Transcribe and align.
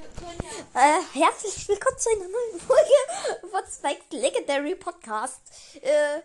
Äh, 0.00 1.00
herzlich 1.14 1.68
willkommen 1.68 1.98
zu 1.98 2.10
einer 2.10 2.28
neuen 2.28 2.60
Folge 2.60 3.48
von 3.50 3.62
Spikes 3.66 4.04
Legendary 4.10 4.74
Podcast. 4.74 5.40
Äh, 5.80 6.20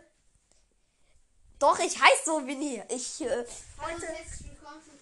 doch, 1.58 1.80
ich 1.80 1.98
heiße 2.02 2.24
so 2.26 2.46
Winnie. 2.46 2.84
Ich, 2.90 3.22
äh, 3.22 3.46
heute, 3.80 4.08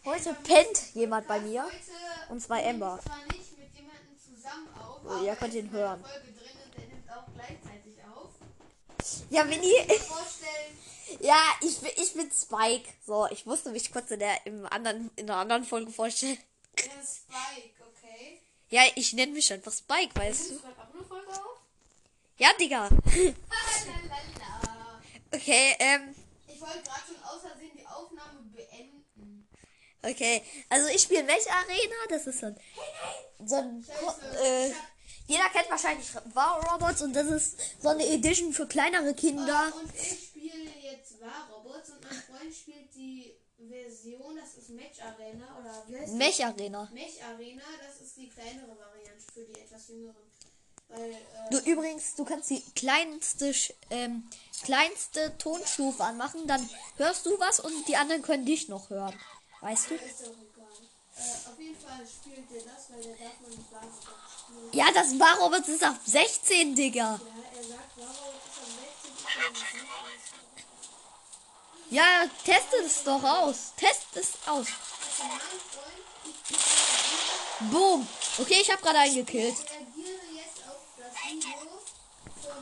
heute 0.06 0.34
pennt 0.44 0.94
jemand 0.94 1.28
bei 1.28 1.40
mir. 1.40 1.68
Und 2.30 2.42
zwar 2.42 2.62
Ember. 2.62 3.00
Oh, 5.06 5.24
ihr 5.26 5.36
könnt 5.36 5.54
ihn 5.56 5.72
hören. 5.72 6.04
Ja, 9.32 9.50
Winnie. 9.50 9.74
Ja, 11.22 11.42
ich, 11.62 11.80
bin- 11.80 11.92
ich 11.96 12.14
bin 12.14 12.32
Spike. 12.32 12.88
So, 13.06 13.28
ich 13.32 13.46
musste 13.48 13.72
mich 13.72 13.92
kurz 13.92 14.12
in 14.12 14.20
der, 14.20 14.46
im 14.46 14.66
anderen, 14.68 15.10
in 15.16 15.28
einer 15.30 15.40
anderen 15.40 15.64
Folge 15.64 15.92
vorstellen. 15.92 16.38
Ja, 16.78 16.84
Spike. 16.84 17.79
Ja, 18.70 18.84
ich 18.96 19.14
nenne 19.14 19.32
mich 19.34 19.52
einfach 19.52 19.72
Spike, 19.72 20.16
weißt 20.16 20.52
du? 20.52 20.60
Ja, 22.38 22.50
Digga. 22.60 22.90
Okay, 25.32 25.76
ähm, 25.78 26.16
Ich 26.48 26.60
wollte 26.60 26.82
gerade 26.82 27.02
schon 27.06 27.22
außersehen 27.24 27.78
die 27.78 27.86
Aufnahme 27.86 28.40
beenden. 28.52 29.48
okay. 30.02 30.42
Also 30.70 30.88
ich 30.88 31.04
spiele 31.04 31.22
Mech 31.22 31.46
Arena, 31.52 31.96
das 32.10 32.26
ist 32.26 32.40
so 32.40 32.48
ein, 32.48 32.60
so 33.46 33.56
ein 33.58 33.86
äh, 34.44 34.72
jeder 35.28 35.48
kennt 35.50 35.70
wahrscheinlich 35.70 36.08
War 36.34 36.60
Robots 36.72 37.04
und 37.04 37.14
das 37.14 37.28
ist 37.28 37.58
so 37.80 37.90
eine 37.90 38.04
Edition 38.08 38.52
für 38.52 38.66
kleinere 38.66 39.14
Kinder. 39.14 39.72
Und 39.80 39.94
ich 39.96 40.30
spiele 40.30 40.72
jetzt 40.82 41.22
War-Robots 41.22 41.92
und 41.92 42.04
mein 42.04 42.24
Freund 42.24 42.56
spielt 42.56 42.96
die 42.96 43.36
Version, 43.68 44.38
das 44.38 44.56
ist 44.56 44.70
Match 44.70 45.00
Arena 45.02 45.58
oder 45.60 45.84
wie 45.88 45.98
heißt 46.00 46.14
Mech 46.14 46.46
Arena. 46.46 46.90
Mech 46.94 47.24
Arena, 47.24 47.64
das 47.86 48.02
ist 48.02 48.18
die 48.18 48.30
kleinere 48.30 48.78
Variante 48.78 49.26
für 49.34 49.44
die 49.44 49.60
etwas 49.60 49.88
jüngeren. 49.90 50.16
Weil, 50.88 51.12
äh, 51.12 51.18
Du 51.52 51.60
übrigens, 51.70 52.16
du 52.16 52.24
kannst 52.26 52.50
die 52.50 52.64
kleinste, 52.76 53.54
ähm, 53.90 54.28
kleinste 54.64 55.38
Tonstufe 55.38 56.04
anmachen, 56.04 56.48
dann 56.48 56.68
hörst 56.98 57.26
du 57.26 57.38
was 57.40 57.60
und 57.60 57.88
die 57.88 57.98
anderen 57.98 58.22
können 58.22 58.46
dich 58.46 58.70
noch 58.70 58.90
hören. 58.90 59.14
Weißt 59.62 59.90
du? 59.92 59.96
Äh, 59.96 60.00
auf 60.00 61.60
jeden 61.60 61.76
Fall 61.80 62.08
spielt 62.08 62.50
der 62.50 62.62
das, 62.62 62.90
weil 62.90 63.04
der 63.04 63.16
darf 63.16 63.40
man 63.42 63.50
nicht 63.52 63.72
War-Robots 63.72 64.06
spielen. 64.42 64.70
Ja, 64.72 64.92
das 64.94 65.20
War 65.20 65.38
Robots 65.40 65.68
ist 65.68 65.84
auf 65.84 65.98
16, 66.06 66.76
Digga. 66.76 67.02
Ja, 67.02 67.20
er 67.58 67.64
sagt, 67.64 67.98
War-Robots 67.98 68.56
ist 68.56 68.64
am 68.64 68.76
16. 68.76 69.20
Ich 69.20 69.36
will 69.36 69.52
das 69.52 69.74
nicht. 69.74 69.90
Ja, 71.92 72.26
teste 72.46 72.78
es 72.86 73.04
doch 73.04 73.24
aus. 73.24 73.74
Test 73.76 74.06
es 74.16 74.34
aus. 74.46 74.68
Boom. 77.72 78.08
Okay, 78.38 78.60
ich 78.62 78.72
habe 78.72 78.82
gerade 78.82 79.00
einen 79.00 79.16
gekillt. 79.16 79.56
reagiere 79.58 80.20
jetzt 80.36 80.62
auf 80.70 80.78
das 80.98 81.14
Video 81.34 81.50
von 82.38 82.56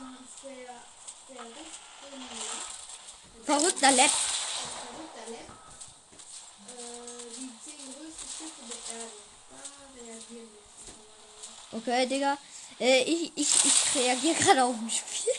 der 0.56 1.44
verrückten 3.44 3.44
Verrückter 3.44 3.90
Lab. 3.90 4.10
Äh, 6.66 6.82
die 7.36 7.50
zehn 7.64 7.84
größten 7.94 8.28
Schiffe 8.32 8.62
der 8.66 8.80
Erde. 8.96 9.12
Da 9.50 9.56
reagieren 9.94 10.48
wir 10.48 10.62
jetzt 10.64 10.88
einfach 10.88 11.12
mal 11.70 11.78
Okay, 11.78 12.06
Digga. 12.06 12.38
Äh, 12.80 13.02
ich, 13.02 13.32
ich, 13.36 13.64
ich 13.66 13.94
reagiere 13.94 14.34
gerade 14.36 14.64
auf 14.64 14.74
ein 14.74 14.90
Spiel. 14.90 15.34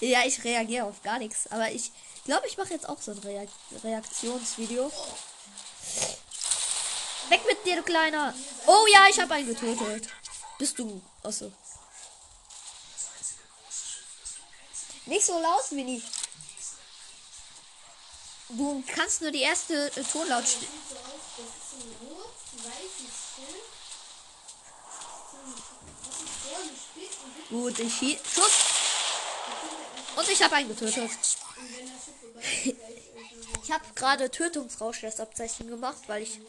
ja, 0.10 0.26
ich 0.26 0.44
reagiere 0.44 0.84
auf 0.84 1.02
gar 1.02 1.18
nichts. 1.18 1.46
Aber 1.50 1.72
ich 1.72 1.90
glaube, 2.24 2.46
ich 2.46 2.56
mache 2.56 2.70
jetzt 2.70 2.88
auch 2.88 3.00
so 3.00 3.12
ein 3.12 3.18
Reak 3.18 3.48
Reaktionsvideo. 3.82 4.92
Weg 7.28 7.46
mit 7.46 7.64
dir, 7.64 7.76
du 7.76 7.82
Kleiner. 7.82 8.34
Oh 8.66 8.86
ja, 8.92 9.06
ich 9.08 9.20
habe 9.20 9.34
einen 9.34 9.48
getötet. 9.48 10.08
Bist 10.58 10.78
du. 10.78 11.00
Achso. 11.22 11.52
Nicht 15.06 15.24
so 15.26 15.38
laut, 15.40 15.72
Mini. 15.72 16.02
Du 18.50 18.84
kannst 18.86 19.22
nur 19.22 19.30
die 19.30 19.40
erste 19.40 19.90
äh, 19.96 20.04
hinten 20.04 20.68
Gut, 27.48 27.78
ich 27.78 27.92
schie- 27.92 28.18
Schuss. 28.34 28.52
Und 30.16 30.28
ich 30.28 30.42
habe 30.42 30.56
einen 30.56 30.68
getötet. 30.68 31.10
Ich 33.64 33.70
habe 33.70 33.84
gerade 33.94 34.30
Tötungsrauschlestabzeichen 34.30 35.68
gemacht, 35.68 36.02
weil 36.08 36.22
ich 36.22 36.40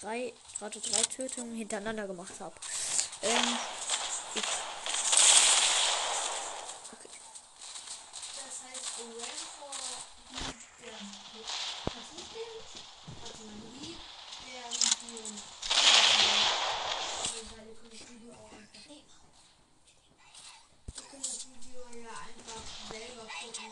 drei, 0.00 0.32
gerade 0.58 0.80
drei 0.80 1.02
Tötungen 1.02 1.54
hintereinander 1.56 2.06
gemacht 2.06 2.34
habe. 2.40 2.54
Ähm, 3.22 3.58
Das 8.34 8.56
heißt, 8.64 8.88
Rancor 9.00 9.76
liebt 10.30 10.64
der 10.80 10.96
Was 11.84 12.08
ist 12.16 12.30
denn? 12.34 12.56
Warte 13.22 13.42
mal, 13.44 13.56
liebt 13.80 14.04
der 14.46 14.66
Mobil. 14.68 15.26
Also, 17.22 17.38
weil 17.56 17.66
ihr 17.68 17.76
könnt 17.80 17.92
das 17.92 18.04
Video 18.08 18.32
auch 18.34 18.52
einfach. 18.52 18.98
Ihr 20.96 21.06
könnt 21.10 21.26
das 21.26 21.40
Video 21.46 21.80
ja 22.02 22.12
einfach 22.12 22.62
selber 22.90 23.24
gucken. 23.24 23.70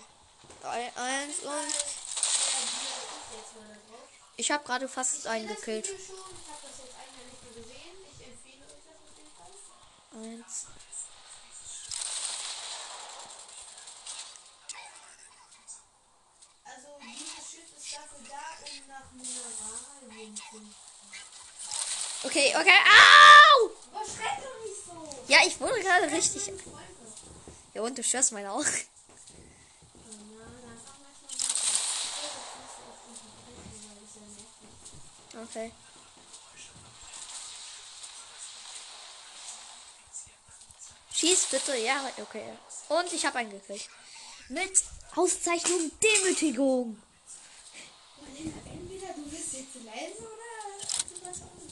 drei, 0.63 0.83
eins 0.97 1.39
und 1.41 1.51
Reagiere 2.51 3.01
ich 3.11 3.37
jetzt 3.37 3.53
mal 3.57 3.69
darauf. 3.69 4.09
Ich 4.41 4.51
habe 4.51 4.65
gerade 4.65 4.89
fast 4.89 5.27
einen 5.27 5.47
gekillt. 5.47 5.87
Ich 5.87 5.93
habe 5.93 5.99
das 6.63 6.79
jetzt 6.79 6.95
einmal 6.97 7.25
nicht 7.27 7.43
mehr 7.45 7.53
gesehen. 7.63 7.97
Ich 8.11 8.27
empfehle 8.27 8.65
euch 8.65 8.73
das 8.89 8.97
auf 8.97 9.13
jeden 9.19 9.33
Fall. 9.37 9.53
Eins. 10.19 10.67
Also, 16.65 16.89
dieses 17.03 17.51
Schiff 17.51 17.69
ist 17.77 17.93
dafür 17.93 18.25
da, 18.31 18.45
um 18.65 18.77
nach 18.89 19.13
Mineralien 19.13 20.35
zu. 20.37 20.57
Okay, 22.27 22.55
okay. 22.57 22.81
Au! 22.89 23.71
Aber 23.93 24.05
schreck 24.07 24.39
doch 24.43 24.59
nicht 24.65 24.85
so! 24.87 24.97
Ja, 25.29 25.39
ich 25.47 25.61
wurde 25.61 25.81
gerade 25.83 26.11
richtig. 26.11 26.51
Ja, 27.75 27.83
und 27.83 27.99
du 27.99 28.03
störst 28.03 28.33
meine 28.33 28.53
auch. 28.53 28.65
Okay. 35.43 35.73
Schieß 41.15 41.47
bitte, 41.51 41.77
ja, 41.77 42.11
okay. 42.19 42.59
Und 42.89 43.13
ich 43.13 43.25
habe 43.25 43.39
einen 43.39 43.51
gekriegt. 43.51 43.89
Mit 44.49 44.83
Auszeichnung 45.17 45.91
Demütigung. 46.03 47.03
Entweder 48.37 49.13
du 49.15 49.23
bist 49.23 49.53
jetzt 49.55 49.75
leise 49.85 50.19
oder 50.19 50.51
du 51.09 51.15
was 51.27 51.43
anderes. 51.43 51.71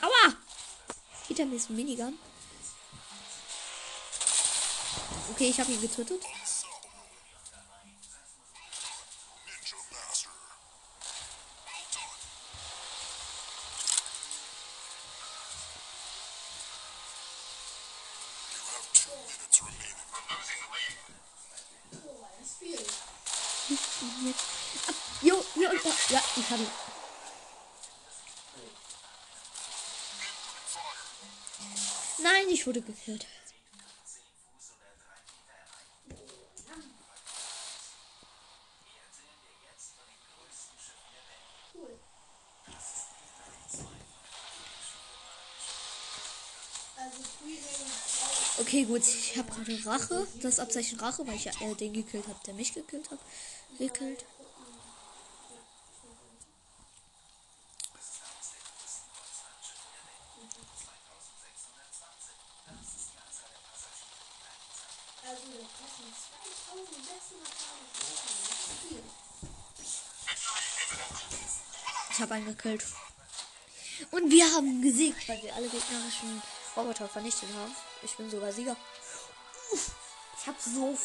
Aua! 0.00 0.34
Ist 1.54 1.70
Minigun. 1.70 2.18
Okay, 5.30 5.50
ich 5.50 5.60
habe 5.60 5.70
ihn 5.70 5.80
getötet. 5.80 6.20
Oh, 21.92 22.26
das 22.40 22.50
viel. 22.58 22.78
Ab. 24.88 24.94
Jo, 25.22 25.44
jo, 25.54 25.72
jo. 25.72 25.92
Ja, 26.08 26.22
ich 26.36 26.50
habe 26.50 26.62
ihn. 26.62 26.70
Nein, 32.20 32.48
ich 32.48 32.57
wurde 32.68 32.82
gekillt. 32.82 33.26
Okay, 48.60 48.84
gut. 48.84 49.00
Ich 49.00 49.38
habe 49.38 49.50
gerade 49.50 49.86
Rache. 49.86 50.26
Das 50.42 50.58
Abzeichen 50.58 51.00
Rache, 51.00 51.26
weil 51.26 51.36
ich 51.36 51.46
ja 51.46 51.52
äh, 51.62 51.74
den 51.74 51.94
gekillt 51.94 52.28
habe, 52.28 52.38
der 52.46 52.52
mich 52.52 52.74
gekillt 52.74 53.10
hat. 53.10 53.18
Gekillt. 53.78 54.26
Also, 65.28 65.42
das 65.44 65.92
sind 65.98 66.14
2600 66.72 67.52
Tage. 67.52 67.84
Das 67.92 68.08
ist 68.08 68.80
viel. 68.88 69.02
Ich 72.18 72.22
habe 72.22 72.34
einen 72.34 72.46
gekillt. 72.46 72.84
Und 74.10 74.28
wir 74.28 74.44
haben 74.52 74.82
gesiegt, 74.82 75.28
weil 75.28 75.40
wir 75.40 75.54
alle 75.54 75.68
gegnerischen 75.68 76.42
Roboter 76.76 77.08
vernichtet 77.08 77.48
haben. 77.54 77.72
Ich 78.02 78.16
bin 78.16 78.28
sogar 78.28 78.50
Sieger. 78.52 78.76
Ich 79.72 80.46
habe 80.48 80.56
so. 80.58 80.98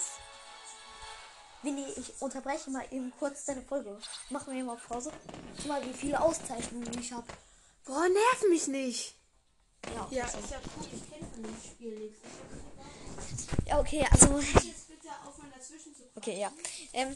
Winnie, 1.61 1.85
ich 1.97 2.19
unterbreche 2.19 2.71
mal 2.71 2.83
eben 2.89 3.13
kurz 3.19 3.45
deine 3.45 3.61
Folge. 3.61 3.95
Machen 4.31 4.55
wir 4.55 4.63
mal 4.63 4.75
Pause. 4.75 5.11
Guck 5.57 5.67
mal, 5.67 5.85
wie 5.85 5.93
viele 5.93 6.19
Auszeichnungen 6.19 6.89
ich 6.99 7.11
habe. 7.11 7.27
Boah, 7.85 8.09
nerv 8.09 8.43
mich 8.49 8.65
nicht. 8.65 9.13
Ja, 9.93 10.07
Ja, 10.09 10.27
so. 10.27 10.39
ich 10.39 10.51
hab 10.55 10.63
ich 10.81 11.11
kenne 11.11 11.29
von 11.31 11.43
dem 11.43 11.57
Spiel 11.63 11.95
nichts. 11.99 12.21
ja, 13.67 13.79
okay, 13.79 14.07
also. 14.09 14.41
Okay, 16.15 16.39
ja. 16.39 16.51
Ähm, 16.91 17.15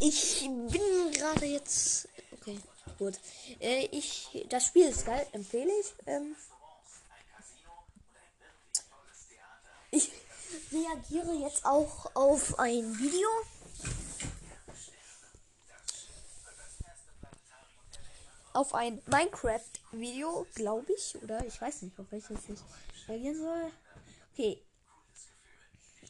ich 0.00 0.40
bin 0.42 1.12
gerade 1.12 1.46
jetzt. 1.46 2.08
Okay, 2.32 2.60
gut. 2.98 3.18
Äh, 3.60 3.86
ich. 3.86 4.46
Das 4.50 4.66
Spiel 4.66 4.88
ist 4.88 5.06
geil, 5.06 5.26
empfehle 5.32 5.72
ich. 5.80 5.94
Ähm, 6.06 6.36
ich 9.90 10.10
reagiere 10.72 11.32
jetzt 11.34 11.64
auch 11.64 12.14
auf 12.14 12.58
ein 12.58 12.98
Video. 12.98 13.28
Auf 18.52 18.74
ein 18.74 19.00
Minecraft-Video, 19.06 20.46
glaube 20.54 20.92
ich. 20.92 21.16
Oder 21.22 21.44
ich 21.46 21.60
weiß 21.60 21.82
nicht, 21.82 21.98
auf 21.98 22.06
welches 22.10 22.48
ich 22.48 23.08
reagieren 23.08 23.36
soll. 23.36 23.72
Okay. 24.32 24.62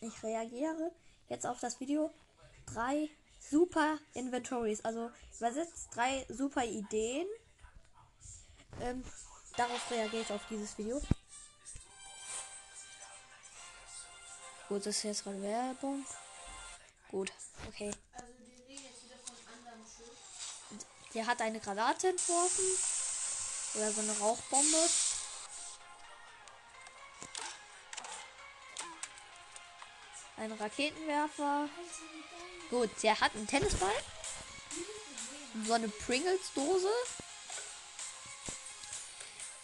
Ich 0.01 0.23
reagiere 0.23 0.93
jetzt 1.29 1.47
auf 1.47 1.61
das 1.61 1.79
Video. 1.81 2.11
Drei 2.67 3.11
super 3.51 3.99
Inventories. 4.15 4.85
Also 4.85 5.11
übersetzt 5.39 5.89
drei 5.95 6.27
super 6.29 6.65
Ideen. 6.65 7.27
Ähm, 8.81 9.05
darauf 9.57 9.91
reagiere 9.91 10.23
ich 10.23 10.33
auf 10.33 10.43
dieses 10.51 10.77
Video. 10.79 11.01
Gut, 14.69 14.85
das 14.85 14.97
ist 14.97 15.03
jetzt 15.03 15.25
gerade 15.25 15.43
Werbung. 15.43 16.05
Gut, 17.11 17.33
okay. 17.69 17.91
Also. 18.13 18.29
Der 21.15 21.27
hat 21.27 21.41
eine 21.41 21.59
Granate 21.59 22.09
entworfen. 22.09 22.65
Oder 23.75 23.93
so 23.93 24.01
eine 24.03 24.19
Rauchbombe. 24.19 24.89
Ein 30.49 30.57
Raketenwerfer. 30.59 31.69
Gut, 32.71 32.91
der 33.03 33.21
hat 33.21 33.35
einen 33.35 33.47
Tennisball. 33.47 33.93
So 35.67 35.75
eine 35.75 35.89
Pringles-Dose. 35.89 36.89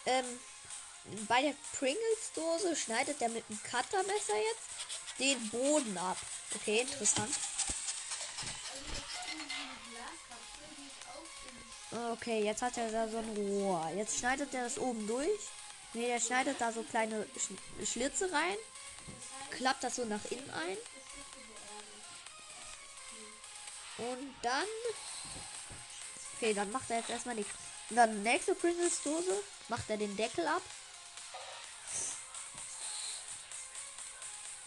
Ähm, 0.05 0.25
bei 1.27 1.41
der 1.41 1.55
Pringles-Dose 1.79 2.75
schneidet 2.75 3.19
er 3.19 3.29
mit 3.29 3.43
einem 3.49 3.59
Cuttermesser 3.63 4.35
jetzt 4.35 5.17
den 5.17 5.49
Boden 5.49 5.97
ab. 5.97 6.17
Okay, 6.53 6.81
interessant. 6.81 7.33
Okay, 12.11 12.43
jetzt 12.43 12.61
hat 12.61 12.77
er 12.77 12.91
da 12.91 13.07
so 13.07 13.17
ein 13.17 13.37
Rohr. 13.37 13.89
Jetzt 13.95 14.19
schneidet 14.19 14.53
er 14.53 14.65
das 14.65 14.77
oben 14.77 15.07
durch. 15.07 15.49
Ne, 15.93 16.07
der 16.07 16.19
schneidet 16.19 16.61
da 16.61 16.71
so 16.71 16.83
kleine 16.83 17.25
Sch 17.37 17.89
Schlitze 17.89 18.31
rein. 18.31 18.57
Klappt 19.57 19.83
das 19.83 19.95
so 19.95 20.05
nach 20.05 20.23
innen 20.25 20.49
ein. 20.51 20.77
Und 23.97 24.35
dann. 24.41 24.65
Okay, 26.35 26.53
dann 26.53 26.71
macht 26.71 26.89
er 26.89 26.97
jetzt 26.97 27.09
erstmal 27.09 27.35
nichts. 27.35 27.53
Und 27.89 27.95
dann 27.95 28.23
nächste 28.23 28.55
Pringles-Dose. 28.55 29.43
Macht 29.69 29.89
er 29.89 29.97
den 29.97 30.15
Deckel 30.15 30.45
ab. 30.47 30.61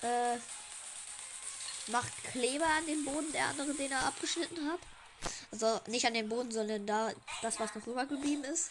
Äh, 0.03 0.39
macht 1.89 2.13
Kleber 2.25 2.67
an 2.67 2.87
den 2.87 3.05
Boden 3.05 3.33
der 3.33 3.47
andere, 3.47 3.75
den 3.75 3.93
er 3.93 4.07
abgeschnitten 4.07 4.71
hat. 4.71 4.81
Also 5.51 5.81
nicht 5.87 6.07
an 6.07 6.15
den 6.15 6.29
Boden, 6.29 6.53
sondern 6.53 6.87
da 6.87 7.13
das, 7.43 7.59
was 7.59 7.75
noch 7.75 7.87
rübergeblieben 7.87 8.45
ist. 8.45 8.71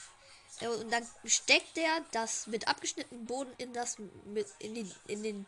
Äh, 0.60 0.68
Und 0.68 0.92
dann 0.92 1.06
steckt 1.25 1.78
er 1.78 2.02
das 2.12 2.48
mit 2.48 2.68
abgeschnittenen 2.68 3.25
Boden 3.25 3.54
in 3.58 3.74
das 3.74 3.98
mit 4.25 4.48
in 4.60 4.75
den 4.75 4.92
in 5.08 5.24
den 5.24 5.46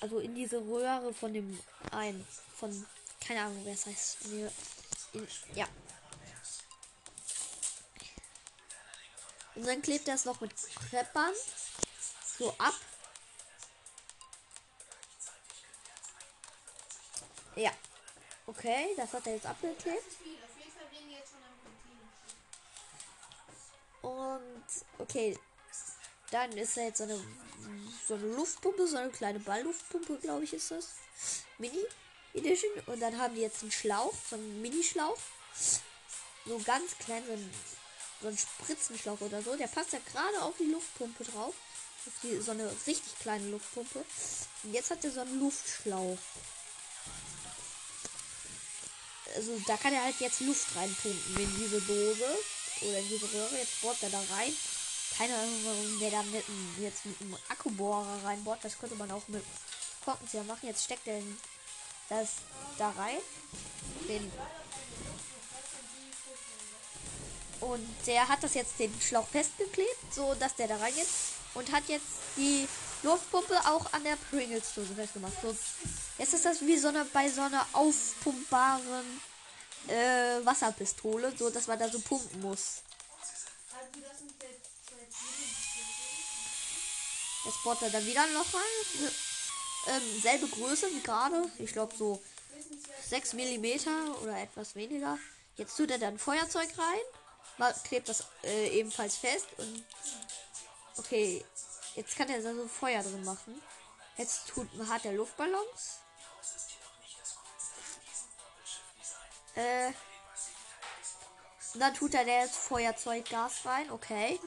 also 0.00 0.18
in 0.18 0.34
diese 0.34 0.58
Röhre 0.58 1.12
von 1.14 1.32
dem 1.32 1.58
ein 1.90 2.26
von 2.54 2.86
keine 3.20 3.42
Ahnung 3.42 3.60
wer 3.64 3.74
es 3.74 3.86
heißt. 3.86 4.26
In 4.26 4.50
in, 5.12 5.28
ja. 5.54 5.66
Und 9.54 9.66
dann 9.66 9.80
klebt 9.80 10.06
er 10.06 10.14
es 10.14 10.26
noch 10.26 10.40
mit 10.40 10.52
Kreppern 10.90 11.32
so 12.38 12.54
ab. 12.58 12.74
Ja. 17.56 17.72
Okay, 18.46 18.94
das 18.96 19.12
hat 19.12 19.26
er 19.26 19.34
jetzt 19.34 19.46
abgeklebt. 19.46 20.04
Und 24.02 24.66
okay, 24.98 25.38
dann 26.30 26.52
ist 26.52 26.76
da 26.76 26.82
jetzt 26.82 26.98
so 26.98 27.04
eine, 27.04 27.20
so 28.06 28.14
eine 28.14 28.26
Luftpumpe, 28.34 28.86
so 28.86 28.96
eine 28.96 29.10
kleine 29.10 29.40
Ballluftpumpe, 29.40 30.18
glaube 30.18 30.44
ich, 30.44 30.52
ist 30.52 30.70
das. 30.70 30.88
Mini 31.58 31.84
Edition. 32.34 32.70
Und 32.86 33.00
dann 33.00 33.18
haben 33.18 33.34
die 33.34 33.40
jetzt 33.40 33.62
einen 33.62 33.72
Schlauch, 33.72 34.14
so 34.28 34.36
einen 34.36 34.60
Mini-Schlauch. 34.62 35.18
So 36.44 36.58
ganz 36.60 36.96
klein, 36.98 37.24
so 37.26 37.32
ein, 37.32 37.50
so 38.22 38.28
ein 38.28 38.38
Spritzenschlauch 38.38 39.20
oder 39.20 39.42
so. 39.42 39.56
Der 39.56 39.66
passt 39.66 39.92
ja 39.92 39.98
gerade 40.12 40.42
auf 40.42 40.54
die 40.58 40.70
Luftpumpe 40.70 41.24
drauf. 41.24 41.54
Auf 42.06 42.12
die, 42.22 42.40
so 42.40 42.52
eine 42.52 42.70
richtig 42.86 43.18
kleine 43.20 43.48
Luftpumpe. 43.48 44.04
Und 44.62 44.72
jetzt 44.72 44.90
hat 44.90 45.04
er 45.04 45.10
so 45.10 45.20
einen 45.20 45.40
Luftschlauch. 45.40 46.18
Also 49.34 49.60
da 49.66 49.76
kann 49.76 49.92
er 49.92 50.04
halt 50.04 50.18
jetzt 50.20 50.40
Luft 50.40 50.76
reinpumpen 50.76 51.36
in 51.36 51.56
diese 51.56 51.80
Dose 51.82 52.38
oder 52.82 52.98
in 52.98 53.08
diese 53.08 53.32
Röhre. 53.32 53.58
Jetzt 53.58 53.80
bohrt 53.80 54.02
er 54.02 54.10
da 54.10 54.22
rein. 54.30 54.54
Keine 55.18 55.34
Ahnung, 55.34 55.60
warum 55.64 55.98
der 55.98 56.10
da 56.10 56.22
mit 56.24 56.44
jetzt 56.78 57.06
mit 57.06 57.20
einem 57.20 57.36
Akkubohrer 57.48 58.24
reinbohrt. 58.24 58.62
Das 58.62 58.78
könnte 58.78 58.96
man 58.96 59.10
auch 59.10 59.26
mit 59.28 59.44
Korkenzieher 60.04 60.44
machen. 60.44 60.66
Jetzt 60.66 60.84
steckt 60.84 61.06
er 61.06 61.22
das 62.08 62.34
da 62.78 62.90
rein. 62.90 63.18
Den 64.08 64.30
und 67.60 67.88
der 68.06 68.28
hat 68.28 68.42
das 68.42 68.54
jetzt 68.54 68.78
den 68.78 68.92
Schlauch 69.00 69.26
festgeklebt, 69.28 70.14
so 70.14 70.34
dass 70.34 70.54
der 70.56 70.68
da 70.68 70.76
reingeht. 70.76 71.06
Und 71.54 71.72
hat 71.72 71.88
jetzt 71.88 72.04
die 72.36 72.68
Luftpumpe 73.02 73.58
auch 73.66 73.92
an 73.92 74.04
der 74.04 74.16
Pringles-Dose 74.30 74.94
festgemacht. 74.94 75.32
So, 75.40 75.56
jetzt 76.18 76.34
ist 76.34 76.44
das 76.44 76.60
wie 76.60 76.76
so 76.76 76.88
eine 76.88 77.04
bei 77.06 77.30
so 77.30 77.40
einer 77.40 77.66
aufpumpbaren 77.72 79.20
äh, 79.88 80.44
Wasserpistole, 80.44 81.34
so 81.36 81.48
dass 81.48 81.66
man 81.66 81.78
da 81.78 81.88
so 81.88 81.98
pumpen 82.00 82.40
muss. 82.42 82.82
Also 83.72 84.00
das 84.06 84.18
sind 84.18 84.34
jetzt 84.42 84.75
Jetzt 87.44 87.62
bohrt 87.62 87.82
er 87.82 87.90
dann 87.90 88.04
wieder 88.04 88.22
ein 88.22 88.34
Loch 88.34 88.54
rein. 88.54 89.12
Ähm, 89.88 90.20
selbe 90.20 90.48
Größe 90.48 90.90
wie 90.92 91.00
gerade. 91.00 91.48
Ich 91.58 91.72
glaube 91.72 91.94
so 91.96 92.20
6 93.08 93.34
mm 93.34 93.66
oder 94.22 94.40
etwas 94.40 94.74
weniger. 94.74 95.18
Jetzt 95.56 95.76
tut 95.76 95.90
er 95.90 95.98
dann 95.98 96.18
Feuerzeug 96.18 96.68
rein. 96.76 97.72
Klebt 97.84 98.08
das 98.08 98.24
äh, 98.42 98.68
ebenfalls 98.78 99.16
fest. 99.16 99.46
Und 99.56 99.84
okay, 100.96 101.44
jetzt 101.94 102.16
kann 102.16 102.28
er 102.28 102.42
da 102.42 102.54
so 102.54 102.66
Feuer 102.68 103.02
drin 103.02 103.24
machen. 103.24 103.62
Jetzt 104.16 104.48
tut, 104.48 104.68
hat 104.88 105.04
er 105.04 105.12
Luftballons. 105.12 106.00
Äh, 109.54 109.92
dann 111.74 111.94
tut 111.94 112.14
er 112.14 112.24
da 112.24 112.40
jetzt 112.40 112.56
Feuerzeuggas 112.56 113.64
rein. 113.64 113.90
Okay. 113.90 114.40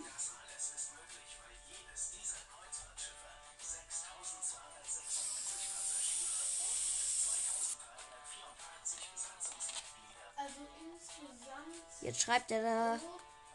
Jetzt 12.09 12.21
schreibt 12.21 12.49
er 12.49 12.63
da 12.63 12.99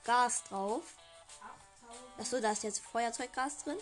Gas 0.05 0.45
drauf. 0.45 0.85
8000 2.19 2.21
Achso, 2.21 2.41
da 2.41 2.53
ist 2.53 2.63
jetzt 2.63 2.85
Feuerzeuggas 2.85 3.65
drin. 3.65 3.79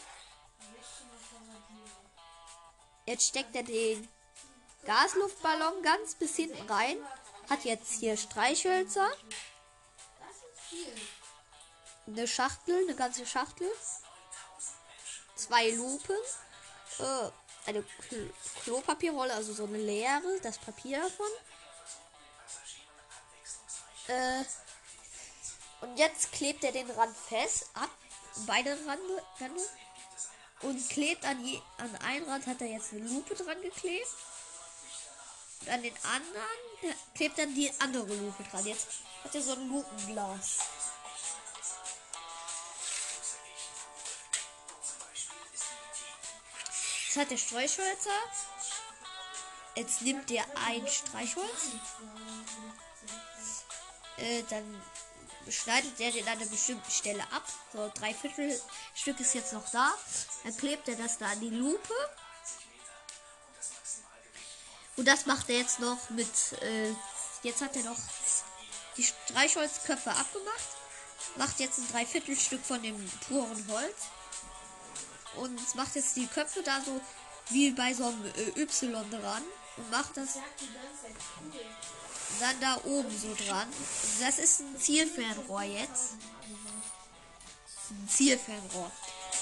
Jetzt 3.05 3.29
steckt 3.29 3.55
er 3.55 3.65
den 3.65 4.09
Gasluftballon 4.87 5.83
ganz 5.83 6.15
bis 6.15 6.37
hinten 6.37 6.67
rein. 6.71 6.97
Hat 7.51 7.67
jetzt 7.67 7.93
hier 8.01 8.17
Streichhölzer. 8.17 9.11
Eine 12.07 12.27
Schachtel, 12.27 12.83
eine 12.83 12.95
ganze 12.95 13.27
Schachtel. 13.27 13.71
Zwei 15.35 15.69
Lupen. 15.73 16.17
Äh, 16.99 17.31
eine 17.67 17.83
Kl 18.09 18.33
Klopapierrolle, 18.63 19.35
also 19.35 19.53
so 19.53 19.65
eine 19.65 19.77
leere, 19.77 20.41
das 20.43 20.57
Papier 20.57 21.03
davon. 21.03 21.29
Äh, 24.13 24.45
Und 25.81 25.97
jetzt 25.97 26.33
klebt 26.33 26.63
er 26.65 26.73
den 26.73 26.91
Rand 26.91 27.17
fest 27.17 27.71
ab. 27.75 27.91
Beide 28.47 28.71
Rande, 28.87 29.23
Rande. 29.41 29.63
Und 30.61 30.89
klebt 30.91 31.25
an, 31.25 31.45
je, 31.45 31.61
an 31.79 31.97
einen 31.97 32.29
Rand 32.29 32.47
hat 32.47 32.61
er 32.61 32.69
jetzt 32.69 32.93
eine 32.93 33.09
Lupe 33.09 33.35
dran 33.35 33.61
geklebt. 33.63 34.07
Und 35.61 35.69
an 35.71 35.83
den 35.83 35.95
anderen 36.05 36.97
klebt 37.15 37.39
dann 37.39 37.55
die 37.55 37.73
andere 37.81 38.15
Lupe 38.15 38.45
dran. 38.45 38.65
Jetzt 38.67 38.87
hat 39.25 39.35
er 39.35 39.43
so 39.43 39.53
ein 39.53 39.69
Lupenglas. 39.69 40.59
Jetzt 47.07 47.17
hat 47.17 47.31
der 47.31 47.37
Streichhölzer. 47.37 48.21
Jetzt 49.75 50.03
nimmt 50.03 50.31
er 50.31 50.45
ein 50.67 50.87
Streichholz. 50.87 51.73
Äh, 54.19 54.43
dann 54.49 54.83
schneidet 55.49 55.99
er 55.99 56.11
den 56.11 56.27
an 56.29 56.39
einer 56.39 56.47
bestimmten 56.47 56.91
Stelle 56.91 57.23
ab. 57.33 57.45
So 57.73 57.91
drei 57.95 58.15
Viertel 58.15 58.61
Stück 58.95 59.19
ist 59.21 59.35
jetzt 59.35 59.53
noch 59.53 59.69
da. 59.71 59.93
Dann 60.45 60.57
klebt 60.57 60.89
er 60.89 60.97
das 60.97 61.19
da 61.19 61.27
an 61.27 61.41
die 61.41 61.51
Lupe. 61.51 61.95
Und 64.97 65.09
das 65.09 65.27
macht 65.27 65.49
er 65.49 65.59
jetzt 65.59 65.81
noch 65.81 66.11
mit. 66.11 66.29
Äh, 66.63 66.93
jetzt 67.43 67.63
hat 67.63 67.75
er 67.77 67.85
noch 67.85 67.99
die 68.97 69.05
Streichholzköpfe 69.05 70.11
abgemacht. 70.11 70.69
Macht 71.37 71.61
jetzt 71.61 71.79
ein 71.79 71.89
Dreiviertelstück 71.89 72.65
von 72.65 72.83
dem 72.83 73.11
puren 73.27 73.67
Holz. 73.69 73.97
Und 75.37 75.75
macht 75.75 75.97
jetzt 75.97 76.15
die 76.17 76.27
Köpfe 76.27 76.63
da 76.63 76.81
so 76.83 77.01
wie 77.49 77.71
bei 77.71 77.95
so 77.95 78.05
einem 78.05 78.25
äh, 78.27 78.61
Y 78.61 79.11
dran. 79.11 79.43
Und 79.79 79.91
macht 79.91 80.17
das 80.17 80.37
dann 82.41 82.61
da 82.61 82.81
oben 82.85 83.11
so 83.11 83.35
dran. 83.35 83.69
Das 84.21 84.39
ist 84.39 84.61
ein 84.61 84.79
Zielfernrohr 84.79 85.63
jetzt. 85.63 86.15
Ein 87.91 88.09
Zielfernrohr. 88.09 88.91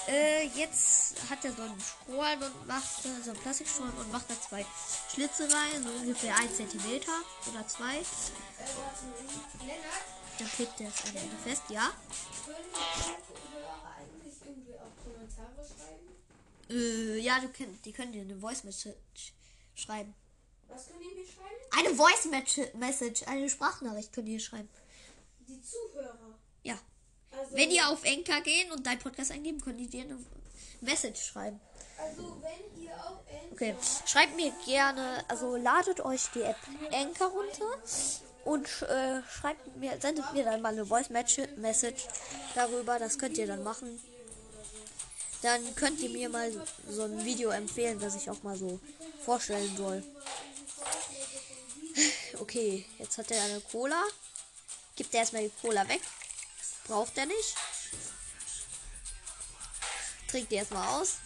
Äh, 0.09 0.47
jetzt 0.49 1.15
hat 1.29 1.45
er 1.45 1.53
so 1.53 1.63
einen 1.63 1.81
Strohhalm 1.81 2.43
und 2.43 2.67
macht 2.67 3.05
äh, 3.05 3.23
so 3.23 3.31
einen 3.31 3.41
Plastikstrohhalm 3.41 3.97
und 3.99 4.13
macht 4.13 4.31
da 4.31 4.41
zwei 4.41 4.65
Schlitze 5.13 5.45
rein, 5.45 5.83
so 5.83 5.91
ungefähr 5.91 6.37
1 6.37 6.57
cm 6.57 7.03
oder 7.49 7.67
zwei. 7.69 8.01
Da 10.39 10.45
klebt 10.47 10.81
er 10.81 10.91
das 10.91 11.05
am 11.11 11.17
Ende 11.17 11.37
fest, 11.45 11.63
ja. 11.69 11.93
Äh, 16.71 17.19
ja, 17.19 17.41
du 17.41 17.49
könnt, 17.49 17.85
die 17.85 17.93
können 17.93 18.13
dir 18.13 18.23
eine 18.23 18.39
Voice 18.39 18.65
Message 18.65 19.35
schreiben. 19.75 20.15
Was 20.71 20.87
können 20.87 21.01
die 21.01 21.21
mir 21.21 21.27
schreiben? 21.27 21.61
Eine 21.79 21.95
Voice 21.95 22.73
Message, 22.75 23.23
eine 23.27 23.49
Sprachnachricht 23.49 24.13
könnt 24.13 24.29
ihr 24.29 24.41
schreiben. 24.41 24.69
Die 25.49 25.61
Zuhörer. 25.63 26.39
Ja. 26.63 26.79
Also, 27.31 27.57
Wenn 27.57 27.71
ihr 27.71 27.89
auf 27.89 28.05
Enka 28.05 28.41
gehen 28.41 28.73
und 28.73 28.87
dein 28.87 28.99
Podcast 28.99 29.31
eingeben, 29.31 29.61
könnt 29.61 29.81
ihr 29.81 29.89
dir 29.89 30.03
eine 30.03 30.19
Message 30.81 31.23
schreiben. 31.23 31.61
also 31.99 32.41
wenn 32.43 32.83
ihr 32.83 32.95
auch 32.95 33.21
Enker 33.29 33.53
Okay, 33.53 33.75
schreibt 34.07 34.37
mir 34.37 34.53
gerne, 34.65 35.25
also 35.29 35.57
ladet 35.57 36.01
euch 36.01 36.29
die 36.35 36.43
App 36.43 36.57
Enka 36.91 37.27
runter 37.27 37.71
und 38.45 38.67
äh, 38.83 39.23
schreibt 39.29 39.77
mir, 39.77 40.01
sendet 40.01 40.33
mir 40.33 40.45
dann 40.45 40.63
mal 40.63 40.73
eine 40.73 40.87
Voice 40.87 41.11
Message 41.11 42.07
darüber, 42.55 42.99
das 42.99 43.19
könnt 43.19 43.37
ihr 43.39 43.47
dann 43.47 43.63
machen. 43.63 44.01
Dann 45.43 45.75
könnt 45.75 46.01
ihr 46.01 46.11
mir 46.11 46.29
mal 46.29 46.51
so 46.89 47.03
ein 47.03 47.25
Video 47.25 47.51
empfehlen, 47.51 47.99
das 47.99 48.15
ich 48.15 48.29
auch 48.29 48.43
mal 48.43 48.57
so 48.57 48.79
vorstellen 49.25 49.75
soll. 49.77 50.03
Okay, 52.39 52.87
jetzt 52.99 53.19
hat 53.19 53.31
er 53.31 53.43
eine 53.43 53.61
Cola. 53.61 54.03
Gibt 54.97 55.15
er 55.15 55.21
erstmal 55.21 55.43
die 55.43 55.53
Cola 55.61 55.87
weg. 55.89 56.01
Braucht 56.85 57.17
er 57.19 57.27
nicht. 57.27 57.55
Trinkt 60.29 60.51
die 60.51 60.57
erstmal 60.57 61.01
aus. 61.01 61.17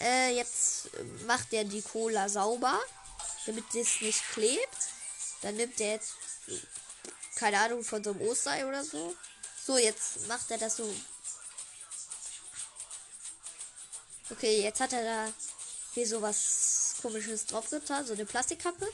Äh, 0.00 0.34
jetzt 0.36 0.88
macht 1.26 1.52
er 1.52 1.64
die 1.64 1.82
Cola 1.82 2.28
sauber, 2.28 2.80
damit 3.46 3.74
es 3.74 4.00
nicht 4.00 4.22
klebt. 4.32 4.88
Dann 5.42 5.56
nimmt 5.56 5.80
er 5.80 5.92
jetzt, 5.92 6.14
keine 7.36 7.60
Ahnung, 7.60 7.84
von 7.84 8.02
so 8.02 8.10
einem 8.10 8.20
Osterei 8.22 8.66
oder 8.66 8.84
so. 8.84 9.14
So, 9.64 9.78
jetzt 9.78 10.26
macht 10.26 10.50
er 10.50 10.58
das 10.58 10.76
so. 10.76 10.94
Okay, 14.30 14.62
jetzt 14.62 14.80
hat 14.80 14.92
er 14.92 15.04
da 15.04 15.32
hier 15.94 16.06
so 16.06 16.22
was 16.22 16.89
komisches 17.00 17.46
drauf 17.46 17.70
getan, 17.70 18.06
so 18.06 18.12
eine 18.12 18.26
Plastikkappe. 18.26 18.86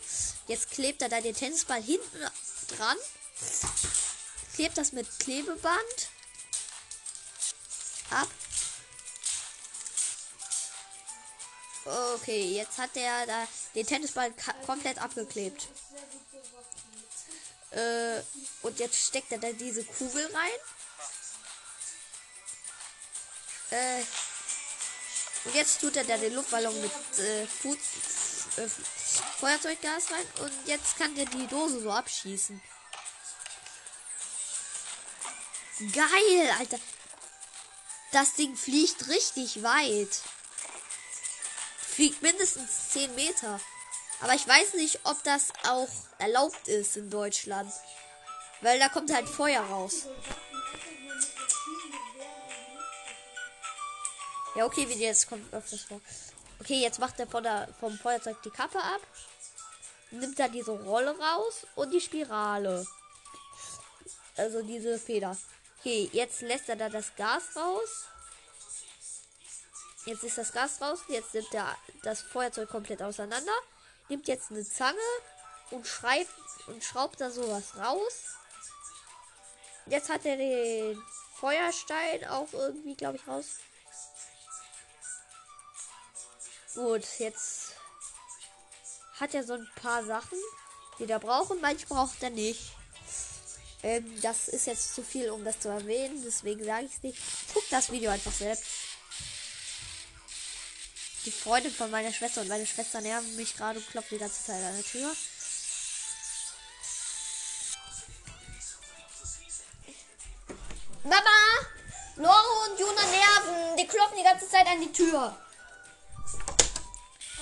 Jetzt 0.47 0.71
klebt 0.71 1.03
er 1.03 1.09
da 1.09 1.21
den 1.21 1.35
Tennisball 1.35 1.83
hinten 1.83 2.19
dran. 2.69 2.97
Klebt 4.55 4.79
das 4.79 4.93
mit 4.93 5.07
Klebeband 5.19 6.09
ab. 8.11 8.29
Okay, 11.85 12.57
jetzt 12.57 12.79
hat 12.79 12.97
er 12.97 13.27
da 13.27 13.47
den 13.75 13.87
Tennisball 13.87 14.33
komplett 14.65 14.99
abgeklebt. 14.99 15.69
Äh, 17.71 18.23
und 18.63 18.79
jetzt 18.79 18.97
steckt 18.97 19.31
er 19.31 19.39
da 19.39 19.53
diese 19.53 19.85
Kugel 19.85 20.25
rein. 20.27 20.51
Äh, 23.71 24.03
und 25.47 25.55
jetzt 25.55 25.81
tut 25.81 25.97
er 25.97 26.05
da 26.05 26.17
den 26.17 26.35
Luftballon 26.35 26.81
mit 26.81 26.91
äh, 27.19 27.47
Fu 27.47 27.75
äh, 27.75 28.69
Feuerzeuggas 29.39 30.11
rein. 30.11 30.45
Und 30.45 30.53
jetzt 30.67 30.99
kann 30.99 31.15
der 31.15 31.27
die 31.27 31.47
Dose 31.47 31.81
so 31.81 31.91
abschießen. 31.91 32.61
Geil, 35.93 36.55
Alter. 36.59 36.79
Das 38.13 38.35
Ding 38.35 38.57
fliegt 38.57 39.09
richtig 39.09 39.63
weit. 39.63 40.21
Fliegt 41.79 42.23
mindestens 42.23 42.91
10 42.91 43.15
Meter. 43.15 43.61
Aber 44.23 44.35
ich 44.35 44.49
weiß 44.49 44.75
nicht, 44.75 45.01
ob 45.05 45.23
das 45.23 45.53
auch 45.65 45.89
erlaubt 46.19 46.67
ist 46.67 46.97
in 46.97 47.11
Deutschland. 47.11 47.73
Weil 48.63 48.79
da 48.79 48.89
kommt 48.89 49.13
halt 49.13 49.29
Feuer 49.29 49.63
raus. 49.63 50.07
Ja, 54.57 54.65
okay, 54.65 54.89
wie 54.89 54.95
jetzt 54.95 55.29
kommt 55.29 55.53
öfters 55.53 55.83
vor. 55.83 56.01
Okay, 56.61 56.81
jetzt 56.81 56.99
macht 56.99 57.21
er 57.21 57.27
der, 57.27 57.69
vom 57.79 57.97
Feuerzeug 57.99 58.41
die 58.43 58.51
Kappe 58.51 58.79
ab. 58.79 59.03
Nimmt 60.11 60.39
da 60.39 60.49
diese 60.49 60.71
Rolle 60.71 61.15
raus 61.19 61.67
und 61.75 61.93
die 61.93 62.01
Spirale. 62.01 62.87
Also 64.37 64.63
diese 64.63 64.99
Feder. 64.99 65.37
Okay, 65.79 66.09
jetzt 66.13 66.41
lässt 66.41 66.71
er 66.71 66.77
da 66.77 66.89
das 66.89 67.15
Gas 67.17 67.55
raus. 67.55 68.07
Jetzt 70.07 70.25
ist 70.25 70.39
das 70.39 70.53
Gas 70.53 70.81
raus. 70.81 71.01
Jetzt 71.09 71.35
nimmt 71.35 71.53
er 71.53 71.77
das 72.03 72.23
Feuerzeug 72.23 72.71
komplett 72.71 73.03
auseinander. 73.03 73.53
Nimmt 74.09 74.27
jetzt 74.27 74.51
eine 74.51 74.65
Zange 74.65 74.99
und 75.71 75.87
schreibt 75.87 76.31
und 76.67 76.83
schraubt 76.83 77.21
da 77.21 77.31
sowas 77.31 77.77
raus. 77.77 78.37
Jetzt 79.85 80.09
hat 80.09 80.25
er 80.25 80.37
den 80.39 81.03
Feuerstein 81.35 82.25
auch 82.29 82.53
irgendwie, 82.55 82.95
glaube 82.95 83.17
ich, 83.17 83.29
raus. 83.29 83.59
Gut, 86.77 87.05
jetzt 87.19 87.73
hat 89.19 89.33
er 89.33 89.43
so 89.45 89.55
ein 89.55 89.67
paar 89.77 90.05
Sachen, 90.05 90.37
die 90.99 91.09
er 91.09 91.19
braucht 91.19 91.51
und 91.51 91.63
manche 91.63 91.87
braucht 91.87 92.23
er 92.23 92.29
nicht. 92.29 92.61
Ähm, 93.83 94.21
das 94.21 94.49
ist 94.49 94.67
jetzt 94.67 94.95
zu 94.95 95.03
viel, 95.03 95.31
um 95.31 95.43
das 95.43 95.59
zu 95.59 95.71
erwähnen, 95.71 96.23
deswegen 96.23 96.63
sage 96.63 96.85
ich 96.85 96.93
es 96.93 97.03
nicht. 97.03 97.19
Guckt 97.55 97.73
das 97.73 97.91
Video 97.91 98.11
einfach 98.11 98.31
selbst. 98.31 98.65
Die 101.25 101.31
Freundin 101.31 101.73
von 101.73 101.91
meiner 101.91 102.13
Schwester 102.13 102.43
und 102.43 102.49
meine 102.49 102.67
Schwester 102.67 103.01
nerven 103.01 103.37
mich 103.37 103.57
gerade 103.57 103.79
und 103.79 103.89
klopft 103.89 104.11
die 104.11 104.19
ganze 104.19 104.45
Zeit 104.45 104.63
an 104.63 104.77
der 104.77 104.85
Tür. 104.85 105.17
Mama! 111.05 111.67
Lore 112.17 112.71
und 112.71 112.79
Juna 112.79 113.03
nerven. 113.03 113.77
Die 113.79 113.87
klopfen 113.87 114.19
die 114.19 114.25
ganze 114.25 114.47
Zeit 114.47 114.67
an 114.67 114.83
die 114.83 114.93
Tür. 114.93 115.35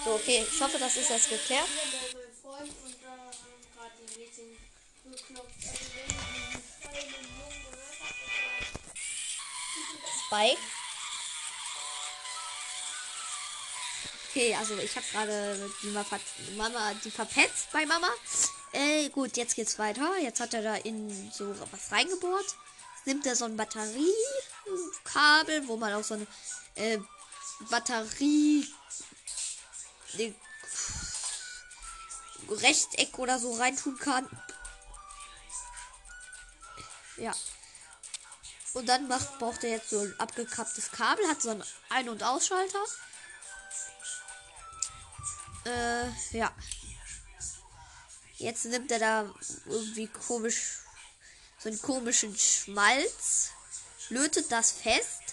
So, 0.04 0.14
okay. 0.14 0.44
Ich 0.50 0.60
hoffe, 0.60 0.78
das 0.78 0.96
ist 0.96 1.08
jetzt 1.08 1.30
geklärt. 1.30 1.68
Spike. 10.26 10.60
Okay, 14.30 14.54
also 14.56 14.76
ich 14.76 14.96
habe 14.96 15.06
gerade 15.12 15.70
die 15.82 15.90
Mama 16.56 16.94
die 17.04 17.10
verpetzt 17.10 17.68
bei 17.72 17.86
Mama. 17.86 18.08
Äh, 18.72 19.08
gut, 19.10 19.36
jetzt 19.36 19.54
geht's 19.54 19.78
weiter. 19.78 20.18
Jetzt 20.20 20.40
hat 20.40 20.54
er 20.54 20.62
da 20.62 20.74
in 20.74 21.30
so 21.32 21.54
was 21.70 21.92
reingebohrt. 21.92 22.56
Nimmt 23.04 23.24
er 23.26 23.36
so 23.36 23.44
ein 23.44 23.56
Batteriekabel, 23.56 25.68
wo 25.68 25.76
man 25.76 25.94
auch 25.94 26.02
so 26.02 26.14
eine 26.14 26.26
äh, 26.74 26.98
Batterie 27.70 28.66
ne, 30.16 30.34
Rechteck 32.48 33.18
oder 33.18 33.38
so 33.38 33.54
reintun 33.54 33.98
kann. 33.98 34.28
Ja. 37.16 37.34
Und 38.74 38.88
dann 38.88 39.06
macht, 39.08 39.38
braucht 39.38 39.62
er 39.64 39.70
jetzt 39.70 39.90
so 39.90 40.00
ein 40.00 40.18
abgekapptes 40.18 40.90
Kabel, 40.90 41.26
hat 41.28 41.40
so 41.40 41.50
einen 41.50 41.64
Ein- 41.88 42.08
und 42.08 42.22
Ausschalter. 42.22 42.84
Äh, 45.64 46.36
ja. 46.36 46.52
Jetzt 48.36 48.64
nimmt 48.64 48.90
er 48.90 48.98
da 48.98 49.34
irgendwie 49.66 50.08
komisch 50.08 50.80
so 51.64 51.70
einen 51.70 51.80
komischen 51.80 52.36
Schmalz, 52.36 53.50
lötet 54.10 54.52
das 54.52 54.70
fest. 54.70 55.23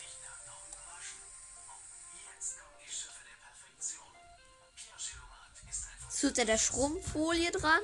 Tut 6.22 6.38
er 6.38 6.46
der 6.46 6.60
Schrumpffolie 6.60 7.52
dran. 7.52 7.82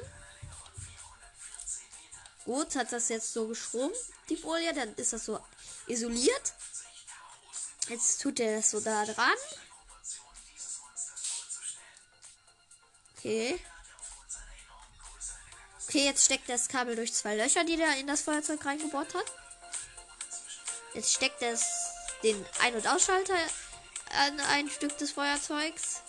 Gut, 2.45 2.75
hat 2.75 2.91
das 2.91 3.09
jetzt 3.09 3.33
so 3.33 3.47
geschrumpft, 3.47 4.11
die 4.29 4.37
Folie, 4.37 4.73
dann 4.75 4.93
ist 4.93 5.11
das 5.11 5.25
so 5.25 5.39
isoliert. 5.87 6.53
Jetzt 7.89 8.21
tut 8.21 8.39
er 8.39 8.57
das 8.57 8.69
so 8.69 8.79
da 8.79 9.05
dran. 9.05 9.33
Okay. 13.17 13.59
Okay, 15.87 16.05
jetzt 16.05 16.25
steckt 16.25 16.47
das 16.47 16.67
Kabel 16.67 16.95
durch 16.95 17.13
zwei 17.13 17.35
Löcher, 17.35 17.63
die 17.63 17.75
der 17.75 17.97
in 17.97 18.05
das 18.05 18.21
Feuerzeug 18.21 18.63
reingebohrt 18.63 19.15
hat. 19.15 19.31
Jetzt 20.93 21.11
steckt 21.11 21.41
es 21.41 21.65
den 22.21 22.45
Ein- 22.59 22.75
und 22.75 22.87
Ausschalter 22.87 23.35
an 24.11 24.39
ein 24.41 24.69
Stück 24.69 24.95
des 24.99 25.11
Feuerzeugs. 25.11 26.01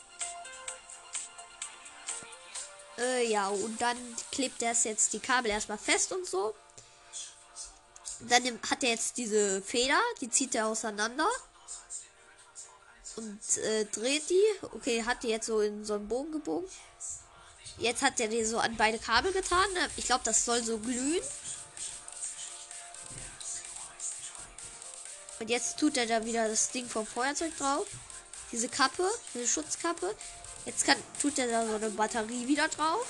Äh, 2.99 3.31
ja, 3.31 3.49
und 3.49 3.81
dann 3.81 3.97
klebt 4.33 4.62
er 4.62 4.73
jetzt 4.73 5.12
die 5.12 5.21
Kabel 5.21 5.50
erstmal 5.50 5.78
fest 5.78 6.12
und 6.12 6.26
so. 6.26 6.55
Dann 8.21 8.59
hat 8.69 8.83
er 8.83 8.90
jetzt 8.90 9.17
diese 9.17 9.62
Feder, 9.62 10.00
die 10.21 10.28
zieht 10.28 10.55
er 10.55 10.67
auseinander. 10.67 11.28
Und 13.17 13.59
äh, 13.59 13.85
dreht 13.85 14.28
die. 14.31 14.45
Okay, 14.62 15.05
hat 15.05 15.23
die 15.23 15.28
jetzt 15.28 15.47
so 15.47 15.61
in 15.61 15.85
so 15.85 15.95
einen 15.95 16.09
Bogen 16.09 16.33
gebogen. 16.33 16.69
Jetzt 17.78 18.02
hat 18.02 18.19
er 18.19 18.28
die 18.28 18.45
so 18.45 18.59
an 18.59 18.76
beide 18.76 18.99
Kabel 18.99 19.33
getan. 19.33 19.67
Ich 19.97 20.07
glaube, 20.07 20.25
das 20.25 20.45
soll 20.45 20.62
so 20.64 20.78
glühen. 20.78 21.23
Und 25.38 25.50
jetzt 25.50 25.78
tut 25.78 25.97
er 25.97 26.07
da 26.07 26.25
wieder 26.25 26.49
das 26.49 26.71
Ding 26.71 26.88
vom 26.88 27.07
Feuerzeug 27.07 27.57
drauf. 27.57 27.87
Diese 28.50 28.69
Kappe, 28.69 29.09
diese 29.35 29.47
Schutzkappe. 29.47 30.14
Jetzt 30.65 30.85
kann, 30.85 30.97
tut 31.21 31.38
er 31.38 31.47
da 31.49 31.67
so 31.67 31.75
eine 31.75 31.91
Batterie 31.91 32.47
wieder 32.47 32.69
drauf. 32.69 33.07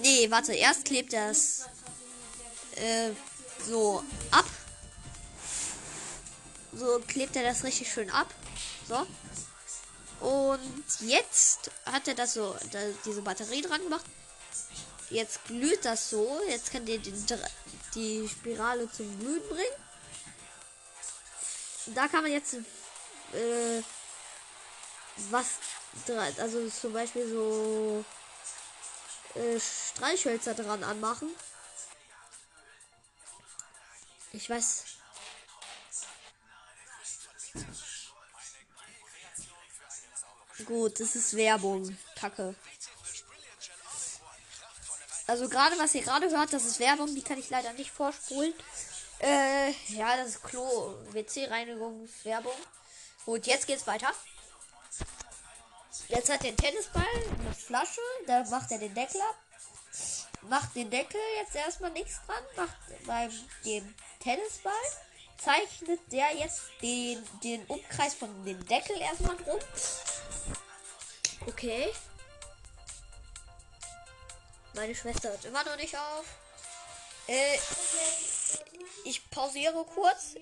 Nee, 0.00 0.30
warte, 0.30 0.52
erst 0.52 0.84
klebt 0.84 1.12
er 1.12 1.30
es 1.30 1.66
äh, 2.76 3.10
so 3.66 4.02
ab. 4.30 4.46
So 6.72 7.00
klebt 7.06 7.36
er 7.36 7.44
das 7.44 7.62
richtig 7.62 7.92
schön 7.92 8.10
ab. 8.10 8.32
So. 8.88 9.06
Und 10.26 11.00
jetzt 11.00 11.70
hat 11.86 12.08
er 12.08 12.14
das 12.14 12.34
so, 12.34 12.56
da, 12.72 12.78
diese 13.04 13.22
Batterie 13.22 13.62
dran 13.62 13.82
gemacht. 13.82 14.04
Jetzt 15.10 15.44
glüht 15.44 15.84
das 15.84 16.10
so. 16.10 16.40
Jetzt 16.48 16.72
kann 16.72 16.86
der 16.86 16.98
die, 16.98 17.12
die 17.94 18.28
Spirale 18.28 18.90
zum 18.90 19.18
Glühen 19.18 19.46
bringen. 19.48 19.84
Da 21.94 22.08
kann 22.08 22.22
man 22.22 22.32
jetzt 22.32 22.54
äh, 22.54 23.82
was 25.30 25.46
also 26.38 26.68
zum 26.68 26.92
Beispiel 26.92 27.28
so 27.28 28.04
äh, 29.34 29.58
Streichhölzer 29.60 30.54
dran 30.54 30.84
anmachen. 30.84 31.28
Ich 34.32 34.50
weiß. 34.50 34.84
Gut, 40.66 41.00
das 41.00 41.14
ist 41.14 41.36
Werbung. 41.36 41.96
Kacke. 42.16 42.54
Also 45.26 45.48
gerade 45.48 45.78
was 45.78 45.94
ihr 45.94 46.02
gerade 46.02 46.30
hört, 46.30 46.52
das 46.52 46.64
ist 46.64 46.80
Werbung, 46.80 47.14
die 47.14 47.22
kann 47.22 47.38
ich 47.38 47.48
leider 47.50 47.72
nicht 47.72 47.90
vorspulen. 47.90 48.52
Äh, 49.20 49.70
ja, 49.88 50.16
das 50.16 50.28
ist 50.28 50.42
Klo, 50.42 50.94
WC-Reinigungswerbung. 51.12 52.52
Gut, 53.24 53.46
jetzt 53.46 53.66
geht's 53.66 53.86
weiter. 53.86 54.12
Jetzt 56.08 56.30
hat 56.30 56.44
er 56.44 56.50
den 56.50 56.56
Tennisball, 56.56 57.04
eine 57.38 57.54
Flasche, 57.54 58.00
da 58.26 58.44
macht 58.44 58.70
er 58.70 58.78
den 58.78 58.94
Deckel 58.94 59.20
ab. 59.20 59.36
Macht 60.42 60.74
den 60.74 60.90
Deckel 60.90 61.20
jetzt 61.40 61.54
erstmal 61.54 61.90
nichts 61.92 62.20
dran, 62.26 62.44
macht 62.56 63.06
beim 63.06 63.30
dem 63.64 63.94
Tennisball 64.20 64.72
zeichnet 65.44 66.00
der 66.10 66.34
jetzt 66.36 66.62
den, 66.80 67.22
den 67.42 67.64
Umkreis 67.66 68.14
von 68.14 68.44
dem 68.44 68.64
Deckel 68.66 68.98
erstmal 69.00 69.36
drum. 69.36 69.58
Okay. 71.46 71.92
Meine 74.74 74.94
Schwester 74.94 75.30
hört 75.30 75.44
immer 75.44 75.64
noch 75.64 75.76
nicht 75.76 75.96
auf. 75.96 76.24
Äh, 77.28 77.58
ich 79.04 79.30
pausiere 79.30 79.84
kurz. 79.84 80.34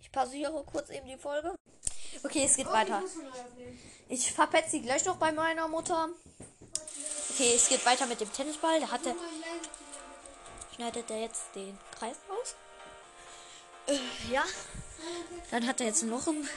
Ich 0.00 0.10
pausiere 0.10 0.64
kurz 0.64 0.88
eben 0.90 1.06
die 1.06 1.18
Folge. 1.18 1.54
Okay, 2.22 2.44
es 2.44 2.56
geht 2.56 2.66
Oh, 2.66 2.72
weiter. 2.72 3.02
Ich 4.08 4.32
verpetze 4.32 4.72
sie 4.72 4.82
gleich 4.82 5.04
noch 5.04 5.16
bei 5.16 5.32
meiner 5.32 5.68
Mutter. 5.68 6.08
Okay, 7.30 7.52
es 7.54 7.68
geht 7.68 7.84
weiter 7.86 8.06
mit 8.06 8.20
dem 8.20 8.32
Tennisball. 8.32 8.80
Da 8.80 8.90
hat 8.90 9.06
er, 9.06 9.14
schneidet 10.74 11.10
er 11.10 11.20
jetzt 11.20 11.42
den 11.54 11.78
Kreis 11.98 12.16
aus. 12.28 12.54
Äh, 13.86 14.32
ja. 14.32 14.44
Dann 15.50 15.66
hat 15.66 15.80
er 15.80 15.86
jetzt 15.86 16.02
ein 16.02 16.10
Loch 16.10 16.26
im, 16.26 16.48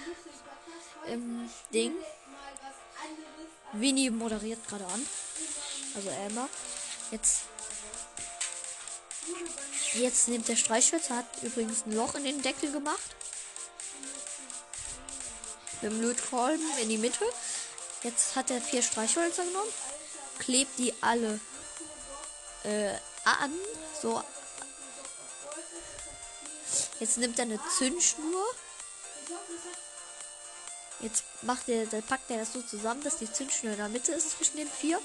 im 1.08 1.50
Ding. 1.74 1.94
Winnie 3.74 4.10
moderiert 4.10 4.68
gerade 4.68 4.86
an. 4.86 5.08
Also 5.96 6.10
Emma. 6.10 6.50
Jetzt. 7.12 7.44
Jetzt 9.94 10.28
nimmt 10.28 10.48
der 10.48 10.56
Streichhölzer, 10.56 11.18
hat 11.18 11.44
übrigens 11.44 11.86
ein 11.86 11.94
Loch 11.94 12.16
in 12.16 12.24
den 12.24 12.42
Deckel 12.42 12.72
gemacht. 12.72 13.16
Mit 15.84 15.92
dem 15.92 16.02
Lötkolben 16.02 16.66
in 16.82 16.88
die 16.88 16.98
Mitte. 16.98 17.26
Jetzt 18.04 18.38
hat 18.38 18.50
er 18.50 18.62
vier 18.62 18.82
Streichhölzer 18.82 19.44
genommen. 19.44 19.72
Klebt 20.40 20.80
die 20.80 20.94
alle 21.02 21.42
äh, 22.64 22.94
an. 23.26 23.54
So. 24.02 24.24
Jetzt 27.02 27.18
nimmt 27.18 27.38
er 27.38 27.44
eine 27.44 27.60
Zündschnur. 27.78 28.46
Jetzt 31.02 31.26
macht 31.42 31.68
er, 31.68 31.86
dann 31.88 32.04
packt 32.04 32.32
er 32.32 32.38
das 32.38 32.54
so 32.54 32.62
zusammen, 32.62 33.04
dass 33.04 33.18
die 33.18 33.30
Zündschnur 33.30 33.74
in 33.74 33.78
der 33.78 33.90
Mitte 33.90 34.14
ist 34.14 34.38
zwischen 34.38 34.56
den 34.56 34.70
vier. 34.70 35.02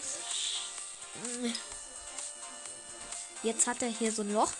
Jetzt 3.42 3.66
hat 3.66 3.82
er 3.82 3.88
hier 3.88 4.12
so 4.12 4.22
ein 4.22 4.32
Loch. 4.32 4.52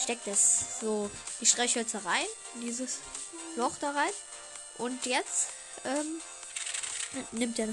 Steckt 0.00 0.28
es 0.28 0.78
so 0.80 1.10
die 1.40 1.46
Streichhölzer 1.46 2.04
rein, 2.04 2.26
in 2.54 2.60
dieses 2.60 2.98
Loch 3.56 3.74
da 3.80 3.90
rein. 3.90 4.12
Und 4.78 5.06
jetzt 5.06 5.48
ähm, 5.84 6.20
nimmt 7.32 7.58
er 7.58 7.68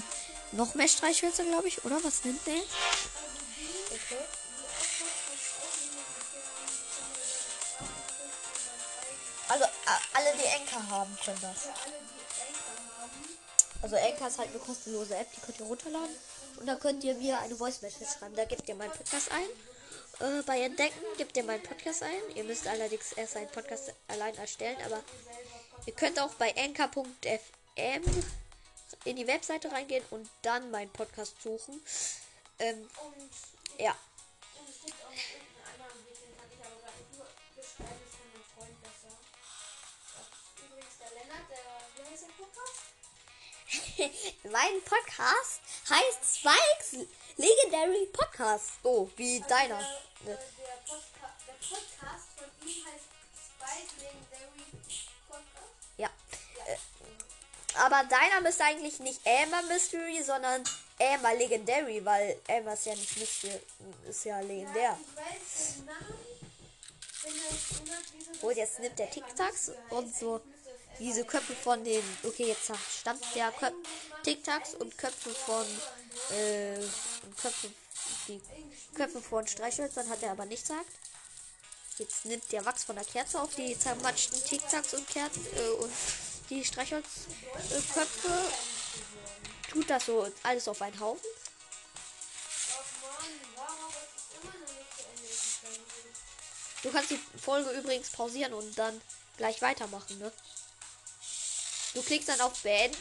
noch 0.52 0.74
mehr 0.74 0.88
Streichhölzer, 0.88 1.44
glaube 1.44 1.68
ich, 1.68 1.84
oder? 1.84 2.02
Was 2.02 2.24
nimmt 2.24 2.46
er. 2.46 2.62
Also 9.48 9.64
alle, 10.12 10.32
die 10.36 10.44
Enker 10.44 10.88
haben, 10.90 11.16
können 11.24 11.38
das. 11.40 11.68
Also 13.82 13.96
Enker 13.96 14.26
ist 14.26 14.38
halt 14.38 14.50
eine 14.50 14.58
kostenlose 14.58 15.14
App, 15.16 15.28
die 15.32 15.40
könnt 15.40 15.60
ihr 15.60 15.66
runterladen. 15.66 16.16
Und 16.56 16.66
da 16.66 16.74
könnt 16.74 17.04
ihr 17.04 17.14
mir 17.14 17.38
eine 17.38 17.54
Voice 17.54 17.82
Message 17.82 18.18
schreiben. 18.18 18.34
Da 18.34 18.44
gebt 18.44 18.68
ihr 18.68 18.74
meinen 18.74 18.90
Podcast 18.90 19.30
ein. 19.30 19.48
Äh, 20.26 20.42
bei 20.42 20.60
Entdecken 20.62 21.04
gebt 21.18 21.36
ihr 21.36 21.44
meinen 21.44 21.62
Podcast 21.62 22.02
ein. 22.02 22.36
Ihr 22.36 22.44
müsst 22.44 22.66
allerdings 22.66 23.12
erst 23.12 23.36
einen 23.36 23.50
Podcast 23.50 23.92
allein 24.08 24.34
erstellen, 24.36 24.78
aber 24.84 25.02
ihr 25.84 25.92
könnt 25.94 26.18
auch 26.18 26.32
bei 26.34 26.54
anchor.fm 26.56 28.02
in 29.04 29.16
die 29.16 29.26
Webseite 29.26 29.70
reingehen 29.70 30.04
und 30.10 30.28
dann 30.42 30.70
meinen 30.70 30.90
Podcast 30.90 31.40
suchen. 31.42 31.80
Ähm, 32.58 32.88
ja. 33.78 33.94
mein 44.50 44.82
Podcast 44.84 45.60
heißt 45.90 46.38
Spikes 46.38 47.06
Legendary 47.36 48.06
Podcast. 48.12 48.70
Oh, 48.82 49.08
wie 49.16 49.40
deiner. 49.40 49.78
Der, 49.78 50.00
Ne. 50.24 50.38
der, 50.58 50.76
Podca 50.86 51.34
der 51.46 51.52
Podcast 51.52 52.28
von 52.36 52.68
ihm 52.68 52.84
heißt 52.86 53.04
Spice 53.36 53.92
Legendary 53.98 54.64
Podcast. 54.70 54.85
Ja. 55.96 56.08
Äh, 56.66 56.76
aber 57.78 58.04
deiner 58.04 58.40
müsste 58.42 58.64
eigentlich 58.64 59.00
nicht 59.00 59.20
Emma 59.24 59.62
Mystery, 59.62 60.22
sondern 60.22 60.64
Emma 60.98 61.32
Legendary, 61.32 62.04
weil 62.04 62.40
Emma 62.46 62.72
ist 62.72 62.86
ja 62.86 62.94
nicht 62.94 63.16
Mystery, 63.18 63.60
ist 64.08 64.24
ja 64.24 64.40
legendär. 64.40 64.98
Namen. 65.84 66.26
Und 68.42 68.56
jetzt 68.56 68.78
nimmt 68.78 68.98
der 68.98 69.10
Tic-Tacs 69.10 69.72
und 69.90 70.14
so 70.14 70.40
diese 70.98 71.24
Köpfe 71.24 71.54
von 71.54 71.82
den. 71.84 72.02
Okay, 72.22 72.46
jetzt 72.46 72.70
stammt 73.00 73.22
der 73.34 73.50
Köp 73.52 73.74
Tic-Tacs 74.22 74.74
und 74.74 74.96
Köpfe 74.96 75.30
von. 75.30 75.66
Äh, 76.36 76.78
Köpfe, 77.40 77.70
die 78.28 78.40
Köpfe 78.94 79.20
von 79.20 79.46
Streichhölzern 79.46 80.08
hat 80.08 80.22
er 80.22 80.32
aber 80.32 80.46
nicht 80.46 80.62
gesagt. 80.62 80.90
Jetzt 81.98 82.26
nimmt 82.26 82.52
der 82.52 82.64
Wachs 82.64 82.84
von 82.84 82.96
der 82.96 83.04
Kerze 83.06 83.40
auf 83.40 83.54
die 83.54 83.78
zermatschten 83.78 84.44
Tic-Tacs 84.44 84.94
und 84.94 85.08
Kerzen 85.08 85.46
äh, 85.56 85.70
und 85.82 85.92
die 86.50 86.62
Streichholzköpfe. 86.62 88.28
Äh, 88.28 89.70
tut 89.70 89.88
das 89.88 90.06
so 90.06 90.30
alles 90.42 90.68
auf 90.68 90.82
einen 90.82 91.00
Haufen. 91.00 91.26
Du 96.82 96.92
kannst 96.92 97.10
die 97.10 97.20
Folge 97.42 97.70
übrigens 97.70 98.10
pausieren 98.10 98.52
und 98.52 98.78
dann 98.78 99.00
gleich 99.38 99.62
weitermachen, 99.62 100.18
ne? 100.18 100.30
Du 101.94 102.02
klickst 102.02 102.28
dann 102.28 102.40
auf 102.42 102.60
Beenden, 102.62 102.96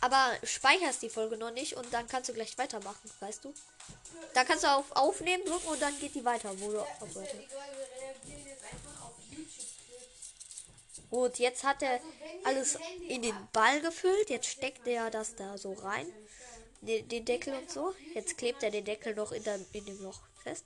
aber 0.00 0.32
speicherst 0.44 1.02
die 1.02 1.10
Folge 1.10 1.36
noch 1.36 1.50
nicht 1.50 1.74
und 1.74 1.92
dann 1.92 2.06
kannst 2.06 2.28
du 2.28 2.32
gleich 2.32 2.56
weitermachen, 2.56 3.10
weißt 3.20 3.44
du? 3.44 3.52
Dann 4.32 4.46
kannst 4.46 4.64
du 4.64 4.68
auf 4.68 4.92
Aufnehmen 4.92 5.44
drücken 5.44 5.66
und 5.66 5.82
dann 5.82 5.98
geht 5.98 6.14
die 6.14 6.24
weiter, 6.24 6.58
wo 6.60 6.70
du 6.70 6.80
aufhörst. 6.80 7.34
Gut, 11.10 11.38
jetzt 11.38 11.62
hat 11.64 11.82
er 11.82 12.00
alles 12.44 12.78
in 13.08 13.22
den 13.22 13.48
Ball 13.52 13.80
gefüllt. 13.80 14.30
Jetzt 14.30 14.46
steckt 14.46 14.86
er 14.86 15.10
das 15.10 15.36
da 15.36 15.56
so 15.56 15.72
rein. 15.72 16.06
Den, 16.80 17.08
den 17.08 17.24
Deckel 17.24 17.54
und 17.54 17.70
so. 17.70 17.94
Jetzt 18.14 18.36
klebt 18.36 18.62
er 18.62 18.70
den 18.70 18.84
Deckel 18.84 19.14
noch 19.14 19.32
in, 19.32 19.42
der, 19.44 19.60
in 19.72 19.84
dem 19.86 20.02
Loch 20.02 20.20
fest. 20.42 20.64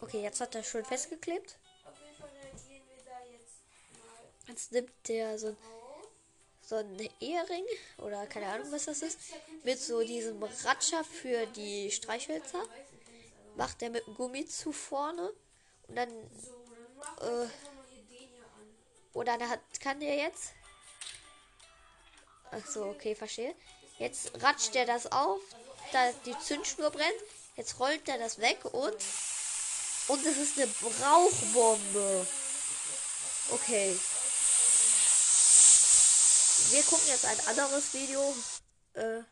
Okay, 0.00 0.22
jetzt 0.22 0.40
hat 0.40 0.54
er 0.54 0.64
schön 0.64 0.84
festgeklebt. 0.84 1.56
Jetzt 4.48 4.72
nimmt 4.72 4.90
der 5.06 5.38
so 5.38 5.48
ein, 5.48 5.56
so 6.60 6.76
ein 6.76 7.08
Ehering 7.20 7.64
oder 7.98 8.26
keine 8.26 8.46
Ahnung 8.46 8.72
was 8.72 8.86
das 8.86 9.02
ist. 9.02 9.18
Mit 9.62 9.78
so 9.78 10.02
diesem 10.02 10.42
Ratscher 10.42 11.04
für 11.04 11.46
die 11.46 11.90
Streichhölzer. 11.90 12.64
Macht 13.56 13.80
er 13.82 13.90
mit 13.90 14.06
dem 14.06 14.14
Gummi 14.14 14.46
zu 14.46 14.72
vorne. 14.72 15.32
Und 15.86 15.96
dann. 15.96 16.10
Äh, 17.20 17.48
oder 19.14 19.38
dann 19.38 19.48
hat, 19.48 19.60
kann 19.80 20.00
der 20.00 20.16
jetzt. 20.16 20.52
Ach 22.50 22.66
so, 22.66 22.84
okay, 22.84 23.14
verstehe. 23.14 23.54
Jetzt 23.98 24.42
ratscht 24.42 24.74
er 24.74 24.86
das 24.86 25.10
auf, 25.10 25.40
da 25.92 26.12
die 26.26 26.38
Zündschnur 26.38 26.90
brennt. 26.90 27.22
Jetzt 27.56 27.78
rollt 27.78 28.08
er 28.08 28.18
das 28.18 28.38
weg 28.38 28.64
und 28.64 28.96
und 30.08 30.26
es 30.26 30.36
ist 30.36 30.58
eine 30.58 30.68
Rauchbombe. 31.04 32.26
Okay. 33.50 33.98
Wir 36.70 36.82
gucken 36.82 37.06
jetzt 37.08 37.24
ein 37.24 37.40
anderes 37.46 37.94
Video. 37.94 38.34
Äh. 38.94 39.22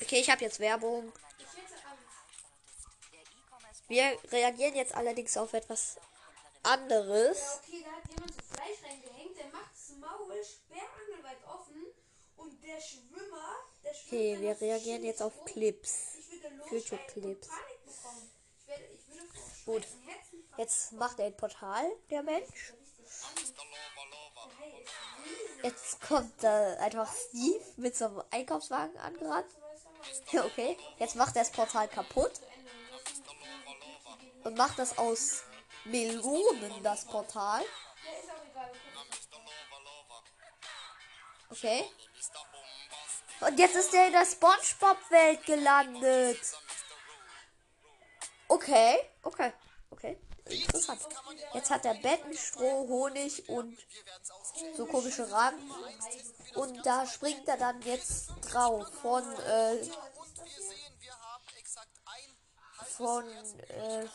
Okay, 0.00 0.20
ich 0.20 0.30
habe 0.30 0.42
jetzt 0.42 0.60
Werbung. 0.60 1.12
Wir 3.90 4.16
reagieren 4.30 4.76
jetzt 4.76 4.94
allerdings 4.94 5.36
auf 5.36 5.52
etwas 5.52 5.96
anderes. 6.62 7.58
okay, 7.64 7.84
da 7.84 7.90
hat 7.90 8.08
jemand 8.08 8.32
so 8.32 8.54
Fleisch 8.54 8.84
reingehängt, 8.84 9.36
der 9.36 9.46
macht 9.46 9.72
das 9.74 9.96
Maul 9.98 10.44
sperrangelweit 10.44 11.38
offen 11.44 11.86
und 12.36 12.62
der 12.62 12.80
Schwimmer, 12.80 13.56
der 13.82 13.92
schwimmt 13.92 14.12
Okay, 14.12 14.40
wir 14.40 14.60
reagieren 14.60 15.02
jetzt 15.02 15.20
auf 15.20 15.44
Clips. 15.44 16.18
Ich 16.20 16.30
würde 16.30 16.54
YouTube-Clips. 16.70 17.48
Panik 17.48 17.84
bekommen. 17.84 18.30
Ich, 18.60 18.68
werde, 18.68 18.84
ich 18.94 19.08
würde 19.08 19.26
vor 19.64 19.74
Gut. 19.74 19.86
Jetzt 20.56 20.92
macht 20.92 21.18
er 21.18 21.26
ein 21.26 21.36
Portal, 21.36 21.90
der 22.10 22.22
Mensch. 22.22 22.74
Jetzt 25.64 26.00
kommt 26.02 26.32
da 26.44 26.74
einfach 26.76 27.12
Steve 27.12 27.64
mit 27.76 27.96
so 27.96 28.04
einem 28.04 28.22
Einkaufswagen 28.30 28.96
angerannt. 28.98 29.50
Ja, 30.30 30.44
okay. 30.44 30.76
Jetzt 31.00 31.16
macht 31.16 31.34
er 31.34 31.42
das 31.42 31.50
Portal 31.50 31.88
kaputt. 31.88 32.40
Und 34.44 34.56
macht 34.56 34.78
das 34.78 34.96
aus 34.98 35.42
Melonen, 35.84 36.82
das 36.82 37.04
Portal. 37.04 37.62
Okay. 41.50 41.84
Und 43.40 43.58
jetzt 43.58 43.76
ist 43.76 43.94
er 43.94 44.06
in 44.06 44.12
der 44.12 44.26
Spongebob-Welt 44.26 45.44
gelandet. 45.46 46.40
Okay, 48.48 48.98
okay, 49.22 49.52
okay. 49.90 50.18
Interessant. 50.44 51.00
Jetzt 51.54 51.70
hat 51.70 51.84
er 51.84 51.94
Betten, 51.94 52.36
Stroh, 52.36 52.86
Honig 52.88 53.48
und 53.48 53.78
so 54.76 54.86
komische 54.86 55.30
Ranken. 55.30 55.70
Und 56.54 56.84
da 56.84 57.06
springt 57.06 57.46
er 57.46 57.56
dann 57.56 57.80
jetzt 57.82 58.30
drauf 58.50 58.86
von, 59.00 59.22
äh, 59.22 59.88
von, 63.00 63.24
äh, 63.26 64.06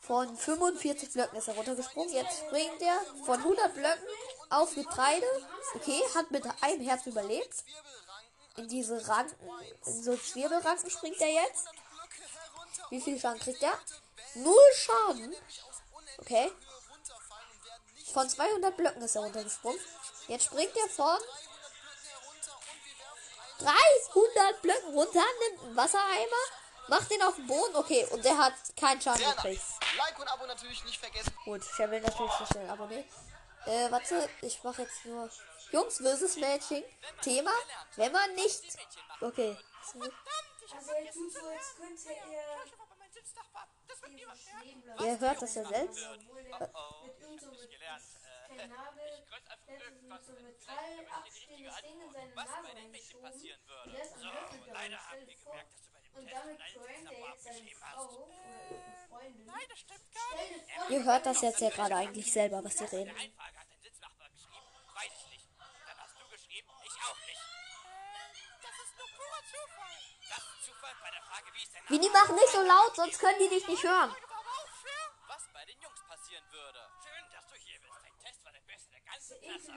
von 0.00 0.36
45 0.36 1.12
Blöcken 1.12 1.38
ist 1.38 1.46
er 1.46 1.54
runtergesprungen. 1.54 2.12
Jetzt 2.12 2.38
springt 2.38 2.82
er 2.82 3.00
von 3.24 3.38
100 3.38 3.74
Blöcken 3.74 4.08
auf 4.50 4.74
Getreide. 4.74 5.26
Okay, 5.74 6.00
hat 6.16 6.30
mit 6.32 6.44
einem 6.60 6.80
Herz 6.80 7.06
überlebt. 7.06 7.64
In 8.56 8.66
diese 8.66 9.06
Ranken, 9.06 9.36
in 9.86 10.02
so 10.02 10.16
Zwirbelranken 10.16 10.90
springt 10.90 11.20
er 11.20 11.30
jetzt. 11.30 11.68
Wie 12.90 13.00
viel 13.00 13.20
Schaden 13.20 13.38
kriegt 13.38 13.62
er? 13.62 13.78
Null 14.34 14.72
Schaden. 14.74 15.36
Okay. 16.18 16.50
Von 18.12 18.28
200 18.28 18.76
Blöcken 18.76 19.02
ist 19.02 19.14
er 19.14 19.22
runtergesprungen. 19.22 19.78
Jetzt 20.26 20.46
springt 20.46 20.76
er 20.76 20.88
von 20.88 21.18
300 23.58 24.62
Blöcken 24.62 24.94
runter, 24.94 25.24
nimmt 25.48 25.62
einen 25.64 25.76
Wassereimer, 25.76 26.42
macht 26.88 27.10
den 27.10 27.22
auf 27.22 27.34
den 27.36 27.46
Boden. 27.46 27.76
Okay, 27.76 28.06
und 28.10 28.24
der 28.24 28.38
hat 28.38 28.54
keinen 28.76 29.00
Schaden 29.00 29.18
Sehr 29.18 29.34
gekriegt. 29.34 29.62
nice. 29.62 29.96
Like 29.96 30.18
und 30.18 30.28
Abo 30.28 30.46
natürlich 30.46 30.84
nicht 30.84 30.98
vergessen. 30.98 31.32
Gut, 31.44 31.62
ich 31.62 31.78
will 31.78 32.00
natürlich 32.00 32.32
so 32.32 32.46
schnell 32.46 32.70
abonnieren. 32.70 33.04
Äh, 33.66 33.90
warte, 33.90 34.28
ich 34.42 34.62
mache 34.62 34.82
jetzt 34.82 35.04
nur 35.04 35.28
Jungs 35.72 35.98
versus 35.98 36.36
Mädchen. 36.36 36.84
Thema, 37.22 37.50
wenn 37.96 38.12
man 38.12 38.34
nicht. 38.34 38.62
Okay. 39.20 39.56
Also 40.74 40.92
er 40.92 41.04
er 44.28 44.36
stehen 44.36 44.82
bleiben. 44.82 45.04
Ihr 45.04 45.20
hört 45.20 45.42
das 45.42 45.54
ja 45.54 45.64
selbst. 45.64 46.08
So 48.56 48.56
kein 48.56 48.70
Nabel, 48.70 49.04
der 49.68 49.78
hat 49.78 49.92
mit 50.00 50.24
so 50.24 50.32
einem 50.32 50.44
Metall 50.44 51.06
abstehendes 51.12 51.76
Ding 51.82 52.00
in 52.00 52.12
seine 52.12 52.34
Nase 52.34 52.76
reingeschoben. 52.76 53.30
Und 53.30 53.92
der 53.92 54.02
ist 54.02 54.14
am 54.14 54.22
Löffel 54.22 54.60
gegangen, 54.60 54.98
stell 55.06 55.26
dir 55.26 55.36
vor. 55.36 55.60
Und 56.14 56.32
damit 56.32 56.58
prankt 56.58 57.12
er 57.12 57.28
jetzt 57.28 57.44
seine 57.44 57.70
Frau 57.76 58.08
oder 58.08 58.26
irgendeine 58.70 58.96
Freundin. 59.08 59.52
Stell 59.76 59.98
dir 59.98 60.60
vor, 60.64 60.90
Ihr 60.90 61.04
hört 61.04 61.26
das 61.26 61.40
jetzt 61.42 61.60
ja 61.60 61.68
gerade 61.68 61.96
eigentlich 61.96 62.32
selber, 62.32 62.64
was 62.64 62.78
sie 62.78 62.84
reden. 62.84 63.12
Frage 63.36 63.58
hat 63.58 63.66
dein 63.70 63.80
Sitznachbar 63.82 64.28
geschrieben? 64.30 64.64
Weiß 64.94 65.12
ich 65.12 65.28
nicht. 65.28 65.46
Dann 65.58 65.98
hast 65.98 66.16
du 66.18 66.28
geschrieben, 66.28 66.68
ich 66.84 66.96
auch 67.04 67.20
nicht. 67.26 67.42
Das 68.64 68.76
ist 68.80 68.96
nur 68.96 69.08
purer 69.12 69.42
Zufall. 69.44 69.98
Das 70.28 70.38
ist 70.38 70.64
Zufall 70.64 70.94
bei 71.02 71.10
der 71.10 71.22
Frage, 71.22 71.52
wie 71.52 71.62
ist 71.62 71.74
denn 71.74 71.84
Wie 71.88 71.98
die 72.00 72.10
machen 72.10 72.34
nicht 72.34 72.48
so 72.48 72.62
laut, 72.62 72.96
sonst 72.96 73.18
können 73.18 73.38
die 73.38 73.48
dich 73.48 73.68
nicht 73.68 73.84
hören. 73.84 74.16
Klasse. 79.48 79.72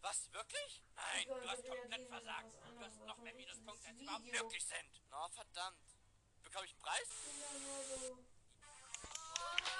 Was, 0.00 0.32
wirklich? 0.32 0.82
Nein, 0.94 1.26
du 1.26 1.48
hast 1.48 1.68
komplett 1.68 2.08
versagt. 2.08 2.54
Du 2.78 2.84
hast 2.84 3.00
noch 3.04 3.18
mehr 3.18 3.34
Minuspunkte, 3.34 3.88
als 3.88 4.00
überhaupt 4.00 4.24
möglich 4.24 4.64
sind. 4.64 5.02
Na, 5.10 5.28
verdammt. 5.28 5.76
Bekomme 6.44 6.66
ich 6.66 6.72
einen 6.72 6.82
Preis? 6.82 7.08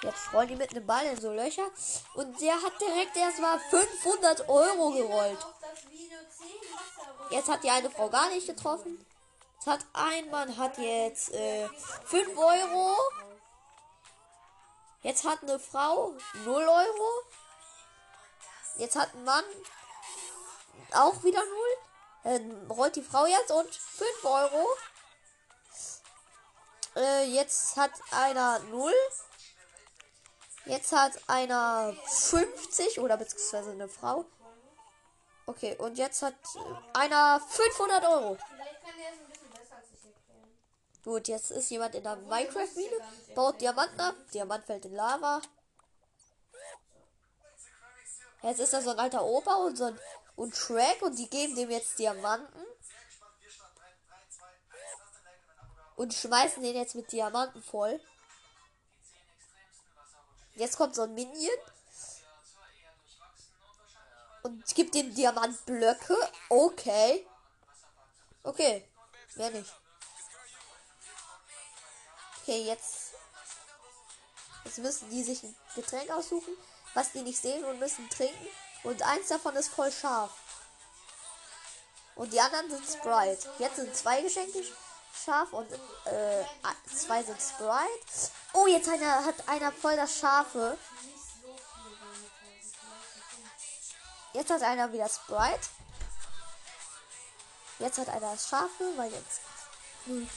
Jetzt 0.01 0.33
rollen 0.33 0.47
die 0.49 0.55
mit 0.55 0.71
einem 0.71 0.85
Ball 0.85 1.05
in 1.05 1.21
so 1.21 1.31
Löcher. 1.31 1.71
Und 2.15 2.39
der 2.41 2.61
hat 2.61 2.81
direkt 2.81 3.15
erst 3.15 3.39
mal 3.39 3.59
500 3.59 4.49
Euro 4.49 4.91
gerollt. 4.91 5.43
auf 5.45 5.59
das 5.61 5.89
Video 5.89 6.17
10 6.19 6.47
Wasser 6.73 7.27
Jetzt 7.31 7.49
hat 7.49 7.63
die 7.63 7.69
eine 7.69 7.89
Frau 7.89 8.09
gar 8.09 8.29
nicht 8.29 8.47
getroffen. 8.47 9.05
Jetzt 9.55 9.67
hat 9.67 9.85
ein 9.93 10.29
Mann 10.29 10.57
hat 10.57 10.77
jetzt 10.77 11.33
äh, 11.33 11.69
5 12.05 12.37
Euro. 12.37 12.97
Jetzt 15.01 15.23
hat 15.23 15.43
eine 15.43 15.59
Frau 15.59 16.13
0 16.43 16.55
Euro. 16.61 17.23
Jetzt 18.79 18.95
hat 18.95 19.13
ein 19.13 19.25
Mann 19.25 19.43
auch 20.93 21.21
wieder 21.23 21.43
0. 21.43 21.49
Dann 22.23 22.71
rollt 22.71 22.95
die 22.95 23.01
Frau 23.01 23.25
jetzt 23.25 23.51
und 23.51 23.73
5 23.73 24.23
Euro. 24.23 24.67
Äh, 26.95 27.25
jetzt 27.25 27.75
hat 27.75 27.91
einer 28.11 28.59
0. 28.59 28.93
Jetzt 30.65 30.93
hat 30.93 31.11
einer 31.27 31.93
50 32.05 32.99
oder 33.01 33.17
beziehungsweise 33.17 33.71
eine 33.71 33.89
Frau. 33.89 34.25
Okay, 35.45 35.75
und 35.77 35.97
jetzt 35.97 36.21
hat 36.21 36.35
äh, 36.55 36.97
einer 36.97 37.41
500 37.41 38.05
Euro. 38.05 38.37
Gut, 41.03 41.27
jetzt 41.27 41.51
ist 41.51 41.69
jemand 41.69 41.95
in 41.95 42.03
der 42.03 42.15
Minecraft-Mine, 42.15 42.97
baut 43.35 43.59
Diamanten 43.59 43.99
ab, 43.99 44.15
Diamant 44.33 44.63
fällt 44.65 44.85
in 44.85 44.95
Lava. 44.95 45.41
Jetzt 48.41 48.59
ist 48.59 48.73
da 48.73 48.81
so 48.81 48.91
ein 48.91 48.99
alter 48.99 49.23
Opa 49.23 49.55
und 49.55 49.77
so 49.77 49.85
ein 49.85 49.99
und 50.35 50.55
Shrek 50.55 51.01
und 51.01 51.19
die 51.19 51.29
geben 51.29 51.55
dem 51.55 51.69
jetzt 51.69 51.99
Diamanten. 51.99 52.65
Und 55.97 56.13
schmeißen 56.13 56.63
den 56.63 56.75
jetzt 56.75 56.95
mit 56.95 57.11
Diamanten 57.11 57.61
voll. 57.61 57.99
Jetzt 60.55 60.77
kommt 60.77 60.95
so 60.95 61.01
ein 61.01 61.13
Minion. 61.13 61.57
Und 64.43 64.75
gibt 64.75 64.95
dem 64.95 65.13
Diamantblöcke. 65.13 66.15
Okay. 66.47 67.27
Okay. 68.43 68.87
Mehr 69.35 69.51
nicht. 69.51 69.73
Okay, 72.41 72.63
jetzt. 72.63 73.13
Jetzt 74.63 74.77
müssen 74.79 75.09
die 75.09 75.23
sich 75.23 75.43
ein 75.43 75.55
Getränk 75.75 76.09
aussuchen, 76.11 76.53
was 76.99 77.13
die 77.13 77.21
nicht 77.21 77.41
sehen 77.41 77.63
und 77.63 77.79
müssen 77.79 78.09
trinken. 78.09 78.47
Und 78.83 79.01
eins 79.03 79.29
davon 79.29 79.55
ist 79.55 79.69
voll 79.69 79.91
scharf. 79.91 80.31
Und 82.15 82.33
die 82.33 82.41
anderen 82.41 82.69
sind 82.69 82.85
Sprite. 82.85 83.49
Jetzt 83.57 83.77
sind 83.77 83.95
zwei 83.95 84.21
Geschenke 84.21 84.61
scharf 85.23 85.53
und 85.53 85.71
äh, 85.71 86.43
zwei 86.93 87.23
sind 87.23 87.39
Sprite. 87.41 88.31
Oh, 88.51 88.67
jetzt 88.67 88.89
einer, 88.89 89.23
hat 89.23 89.47
einer 89.47 89.71
voll 89.71 89.95
das 89.95 90.19
Scharfe. 90.19 90.77
Jetzt 94.33 94.51
hat 94.51 94.61
einer 94.61 94.91
wieder 94.91 95.07
Sprite. 95.07 95.69
Jetzt 97.79 97.97
hat 97.97 98.09
einer 98.09 98.31
das 98.31 98.49
Scharfe, 98.49 98.83
weil 98.97 99.11
jetzt 99.11 99.39
0, 100.05 100.27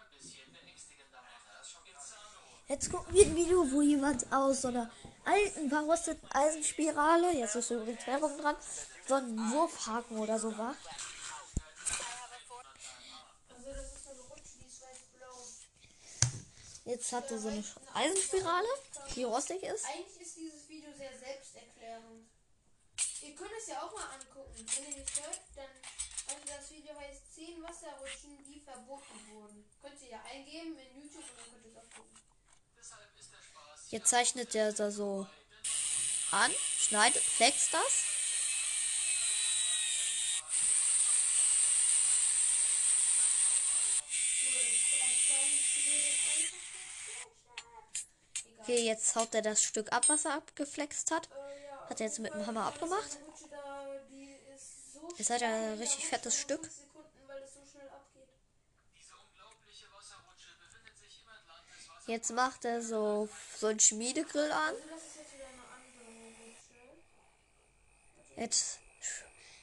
ein 0.00 0.10
bisschen 0.18 0.52
beängstigender 0.52 1.20
macht. 1.22 1.86
Insano. 1.86 2.40
Jetzt 2.68 2.90
gucken 2.90 3.14
wir 3.14 3.26
ein 3.26 3.36
Video, 3.36 3.70
wo 3.70 3.82
jemand 3.82 4.32
aus 4.32 4.62
so 4.62 4.68
einer 4.68 4.90
alten, 5.24 5.68
verrosteten 5.68 6.30
Eisenspirale, 6.32 7.32
jetzt 7.34 7.54
ist 7.54 7.70
übrigens 7.70 8.06
Werbung 8.06 8.36
dran, 8.38 8.56
so 9.06 9.14
einen 9.14 9.52
Wurfhaken 9.52 10.18
oder 10.18 10.38
so 10.38 10.56
war. 10.56 10.74
Also 13.48 13.70
das 13.70 13.92
ist 13.92 14.04
so 14.04 14.10
eine 14.10 14.20
Rutsche, 14.20 14.58
die 14.60 14.66
ist 14.66 14.80
weiß-blau. 14.82 15.36
Jetzt 16.84 17.12
hat 17.12 17.30
er 17.30 17.38
so 17.38 17.48
eine 17.48 17.64
Eisenspirale, 17.94 18.68
die 19.14 19.22
rostig 19.24 19.62
ist. 19.62 19.84
Eigentlich 19.84 20.20
ist 20.20 20.36
dieses 20.36 20.68
Video 20.68 20.90
sehr 20.92 21.16
selbsterklärend. 21.16 22.28
Ihr 23.22 23.34
könnt 23.36 23.52
es 23.56 23.68
ja 23.68 23.82
auch 23.82 23.94
mal 23.94 24.08
angucken. 24.14 24.52
Wenn 24.56 24.92
ihr 24.92 24.98
nicht 24.98 25.22
hört, 25.22 25.40
dann 25.54 25.70
also 26.28 26.42
das 26.46 26.70
Video 26.70 26.98
heißt 26.98 27.34
10 27.34 27.62
Wasserrutschen, 27.62 28.44
die 28.44 28.60
verboten 28.60 29.20
wurden. 29.32 29.64
Könnt 29.80 30.02
ihr 30.02 30.08
ja 30.10 30.22
eingeben 30.22 30.76
in 30.76 31.02
YouTube 31.02 31.22
und 31.22 31.38
dann 31.38 31.52
könnt 31.52 31.66
ihr 31.66 31.70
es 31.70 31.78
auch 31.78 31.96
gucken. 31.96 32.18
Jetzt 33.90 34.08
zeichnet 34.08 34.54
er 34.54 34.72
da 34.72 34.90
so 34.90 35.26
an, 36.30 36.50
schneidet, 36.78 37.22
flext 37.22 37.74
das. 37.74 38.11
Okay, 48.62 48.84
jetzt 48.84 49.16
haut 49.16 49.34
er 49.34 49.42
das 49.42 49.60
Stück 49.60 49.92
ab, 49.92 50.08
was 50.08 50.24
er 50.24 50.34
abgeflext 50.34 51.10
hat. 51.10 51.28
Hat 51.88 51.98
er 51.98 52.06
jetzt 52.06 52.20
mit 52.20 52.32
dem 52.32 52.46
Hammer 52.46 52.66
abgemacht. 52.66 53.18
Jetzt 55.18 55.30
hat 55.30 55.42
er 55.42 55.48
ein 55.48 55.78
richtig 55.78 56.06
fettes 56.06 56.38
Stück. 56.38 56.70
Jetzt 62.06 62.30
macht 62.30 62.64
er 62.64 62.82
so, 62.82 63.28
so 63.58 63.66
einen 63.66 63.80
Schmiedegrill 63.80 64.52
an. 64.52 64.74
Jetzt 68.36 68.78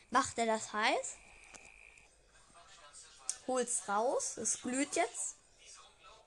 macht 0.10 0.38
er 0.38 0.46
das 0.46 0.74
heiß. 0.74 1.16
Holt's 3.48 3.88
raus. 3.88 4.36
Es 4.36 4.62
glüht 4.62 4.98
jetzt. 4.98 5.38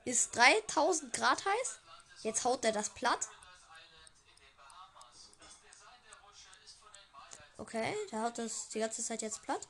Ist 0.07 0.35
3000 0.35 1.13
Grad 1.13 1.45
heiß. 1.45 1.82
Jetzt 2.23 2.45
haut 2.45 2.65
er 2.65 2.73
das 2.73 2.91
platt. 2.91 3.29
Okay, 7.59 7.95
der 8.11 8.23
haut 8.23 8.39
das 8.39 8.69
die 8.69 8.81
ganze 8.81 9.03
Zeit 9.03 9.23
jetzt 9.23 9.43
platt. 9.43 9.69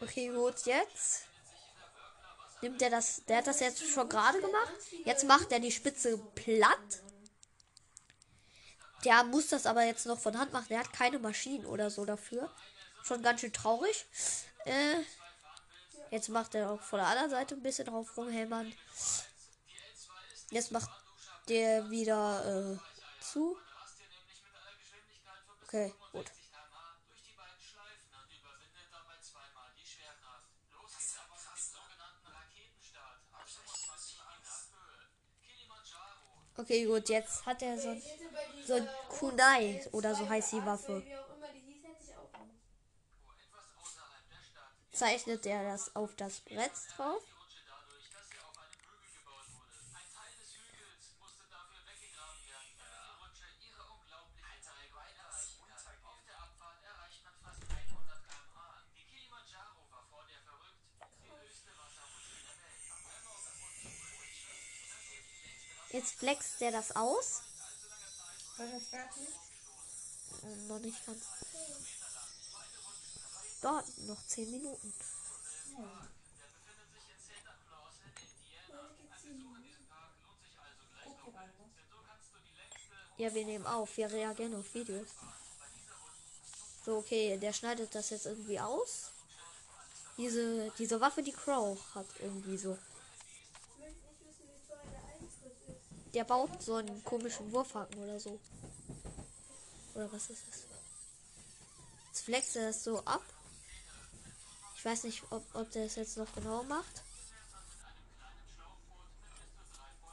Okay, 0.00 0.28
gut, 0.28 0.64
jetzt 0.64 1.26
nimmt 2.62 2.80
er 2.82 2.90
das. 2.90 3.22
Der 3.26 3.38
hat 3.38 3.46
das 3.46 3.60
jetzt 3.60 3.84
schon 3.86 4.08
gerade 4.08 4.40
gemacht. 4.40 4.72
Jetzt 5.04 5.24
macht 5.24 5.52
er 5.52 5.60
die 5.60 5.72
Spitze 5.72 6.18
platt. 6.34 7.02
Der 9.08 9.24
muss 9.24 9.48
das 9.48 9.64
aber 9.64 9.84
jetzt 9.84 10.04
noch 10.04 10.18
von 10.18 10.38
Hand 10.38 10.52
machen. 10.52 10.66
Der 10.68 10.80
hat 10.80 10.92
keine 10.92 11.18
Maschinen 11.18 11.64
oder 11.64 11.88
so 11.88 12.04
dafür. 12.04 12.50
Schon 13.02 13.22
ganz 13.22 13.40
schön 13.40 13.54
traurig. 13.54 14.04
Äh, 14.66 14.96
jetzt 16.10 16.28
macht 16.28 16.54
er 16.54 16.72
auch 16.72 16.82
von 16.82 16.98
der 16.98 17.08
anderen 17.08 17.30
Seite 17.30 17.54
ein 17.54 17.62
bisschen 17.62 17.86
drauf 17.86 18.14
rumhämmern. 18.18 18.70
Jetzt 20.50 20.72
macht 20.72 20.90
der 21.48 21.88
wieder 21.88 22.76
äh, 22.76 23.24
zu. 23.24 23.56
Okay, 25.64 25.94
gut. 26.12 26.26
Okay, 36.58 36.84
gut, 36.84 37.08
jetzt 37.08 37.46
hat 37.46 37.62
er 37.62 37.78
so, 37.78 37.96
so 38.68 38.86
Kunai 39.08 39.80
oder 39.92 40.14
so 40.14 40.28
heißt 40.28 40.52
die 40.52 40.64
Waffe. 40.66 41.02
Zeichnet 44.92 45.46
er 45.46 45.64
das 45.64 45.94
auf 45.96 46.14
das 46.16 46.40
Brett 46.40 46.72
drauf? 46.96 47.22
Jetzt 65.90 66.16
flext 66.16 66.60
er 66.60 66.70
das 66.70 66.94
aus. 66.94 67.47
Äh, 68.60 70.56
noch 70.66 70.80
nicht 70.80 71.06
ganz. 71.06 71.24
Dort 73.62 73.98
noch 74.06 74.26
10 74.26 74.50
Minuten. 74.50 74.92
Ja, 83.16 83.34
wir 83.34 83.44
nehmen 83.44 83.66
auf. 83.66 83.96
Wir 83.96 84.10
reagieren 84.10 84.54
auf 84.54 84.74
Videos. 84.74 85.08
So, 86.84 86.98
okay, 86.98 87.36
der 87.36 87.52
schneidet 87.52 87.94
das 87.94 88.10
jetzt 88.10 88.26
irgendwie 88.26 88.58
aus. 88.58 89.10
Diese, 90.16 90.72
diese 90.78 91.00
Waffe, 91.00 91.22
die 91.22 91.32
Crow 91.32 91.78
hat 91.94 92.06
irgendwie 92.20 92.56
so. 92.56 92.78
Ich 93.70 93.78
möchte 93.78 93.98
nicht 94.06 94.20
wissen, 94.20 94.48
wie 94.48 94.66
teuer 94.66 94.82
der 94.90 95.02
Eintritt 95.14 95.58
ist. 95.68 96.07
Der 96.18 96.24
baut 96.24 96.60
so 96.60 96.74
einen 96.74 97.04
komischen 97.04 97.52
Wurfhaken 97.52 98.02
oder 98.02 98.18
so. 98.18 98.40
Oder 99.94 100.10
was 100.12 100.30
ist 100.30 100.42
das? 100.48 100.66
Jetzt 102.08 102.24
flext 102.24 102.56
er 102.56 102.66
das 102.66 102.82
so 102.82 102.98
ab. 103.04 103.22
Ich 104.74 104.84
weiß 104.84 105.04
nicht, 105.04 105.22
ob, 105.30 105.44
ob 105.54 105.70
der 105.70 105.84
es 105.84 105.94
jetzt 105.94 106.16
noch 106.16 106.34
genau 106.34 106.64
macht. 106.64 107.04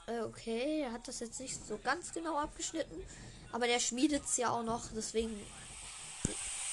Äh, 0.06 0.20
okay, 0.20 0.82
er 0.82 0.92
hat 0.92 1.08
das 1.08 1.22
jetzt 1.22 1.40
nicht 1.40 1.58
so 1.66 1.80
ganz 1.80 2.14
genau 2.14 2.38
abgeschnitten. 2.38 3.04
Aber 3.52 3.66
der 3.66 3.80
schmiedet 3.80 4.26
es 4.26 4.38
ja 4.38 4.52
auch 4.52 4.62
noch, 4.62 4.84
deswegen. 4.96 5.36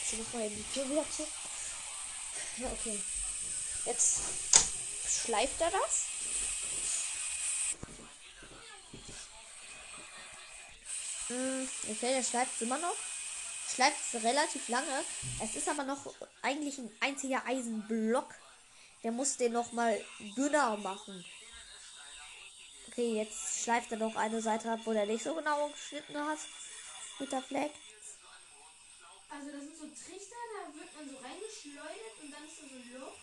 Ich 0.02 0.18
noch 0.18 0.34
mal 0.34 0.50
die 0.50 0.64
Tür 0.74 0.90
wieder 0.90 1.06
zu. 1.10 1.26
Okay. 2.70 3.00
Jetzt 3.86 4.20
schleift 5.06 5.58
er 5.62 5.70
das. 5.70 6.11
Hm, 11.32 11.68
okay, 11.90 12.14
der 12.14 12.22
schleift 12.22 12.60
immer 12.60 12.78
noch. 12.78 12.96
Schleift 13.74 14.14
relativ 14.22 14.68
lange. 14.68 15.04
Es 15.42 15.56
ist 15.56 15.68
aber 15.68 15.84
noch 15.84 16.14
eigentlich 16.42 16.78
ein 16.78 16.90
einziger 17.00 17.44
Eisenblock. 17.46 18.34
Der 19.02 19.12
muss 19.12 19.38
den 19.38 19.52
noch 19.52 19.72
mal 19.72 19.98
dünner 20.36 20.76
machen. 20.76 21.24
Okay, 22.88 23.16
jetzt 23.16 23.64
schleift 23.64 23.90
er 23.92 23.98
noch 23.98 24.14
eine 24.16 24.42
Seite 24.42 24.70
ab, 24.70 24.80
wo 24.84 24.92
der 24.92 25.06
nicht 25.06 25.24
so 25.24 25.34
genau 25.34 25.68
geschnitten 25.70 26.18
hat. 26.18 26.38
Mit 27.18 27.32
der 27.32 27.42
Fleck. 27.42 27.72
Also 29.30 29.50
das 29.50 29.62
sind 29.62 29.76
so 29.76 29.86
Trichter, 29.86 30.36
da 30.52 30.74
wird 30.78 30.94
man 30.94 31.08
so 31.08 31.16
reingeschleudert 31.16 32.16
und 32.22 32.30
dann 32.30 32.44
ist 32.44 32.58
da 32.58 32.68
so 32.68 32.74
ein 32.74 33.00
Loch. 33.00 33.21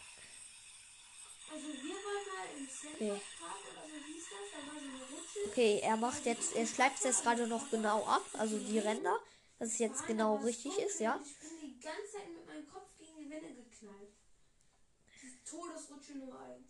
Also 1.51 1.67
wir 1.67 1.95
waren 1.95 2.25
mal 2.29 2.47
im 2.57 2.69
Center 2.69 2.95
Okay. 2.95 3.21
Park 3.39 3.59
oder 3.71 3.83
so 3.89 3.97
hieß 4.05 4.25
das, 4.29 4.47
da 4.51 4.57
war 4.67 4.79
so 4.79 4.87
eine 4.87 5.03
Rutsche. 5.09 5.39
Okay, 5.47 5.79
er 5.81 5.97
macht 5.97 6.25
jetzt, 6.25 6.55
er 6.55 6.67
schleift 6.67 6.97
es 6.99 7.03
jetzt 7.03 7.23
gerade 7.23 7.47
noch 7.47 7.69
genau 7.71 8.05
ab, 8.05 8.25
also 8.33 8.59
die 8.59 8.79
Ränder, 8.79 9.17
dass 9.57 9.69
es 9.69 9.79
jetzt 9.79 10.05
genau 10.05 10.35
richtig 10.37 10.77
ist, 10.79 10.99
ja. 10.99 11.19
Ich 11.23 11.39
bin 11.39 11.59
die 11.61 11.79
ganze 11.79 12.11
Zeit 12.11 12.29
mit 12.29 12.45
meinem 12.45 12.69
Kopf 12.69 12.89
gegen 12.97 13.17
die 13.17 13.29
Wände 13.29 13.49
geknallt. 13.53 14.13
Todesrutsche 15.49 16.13
Nummer 16.19 16.39
1. 16.45 16.61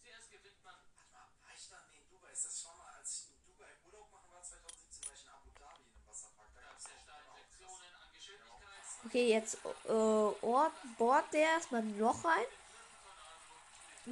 Zuerst 0.00 0.30
gewinnt 0.30 0.64
man 0.64 0.74
Warte 0.96 1.12
mal, 1.12 1.28
war 1.44 1.52
ich 1.54 1.68
da? 1.68 1.76
Nee, 1.92 2.00
in 2.00 2.08
Dubai 2.08 2.32
ist 2.32 2.46
das 2.46 2.60
schon 2.62 2.72
mal, 2.78 2.96
als 2.96 3.12
ich 3.12 3.36
in 3.36 3.44
Dubai 3.44 3.68
Urlaub 3.84 4.10
machen 4.10 4.32
war, 4.32 4.42
2017, 4.42 5.04
war 5.04 5.12
ich 5.12 5.24
in 5.24 5.28
Abu 5.28 5.50
Dhabi 5.60 5.84
in 5.84 5.92
einem 5.92 6.08
Wasserpark. 6.08 6.48
Da 6.56 6.60
gab 6.64 6.76
es 6.80 6.84
sehr 6.88 6.96
ja 6.96 7.04
starke 7.04 7.28
auch 7.28 7.36
Lektionen 7.36 7.92
an 8.00 8.08
Geschwindigkeit. 8.16 9.04
Okay, 9.04 9.26
jetzt 9.28 9.54
äh, 9.60 10.80
bohrt 10.96 11.28
der 11.36 11.60
erstmal 11.60 11.82
ein 11.82 11.98
Loch 11.98 12.24
rein. 12.24 12.48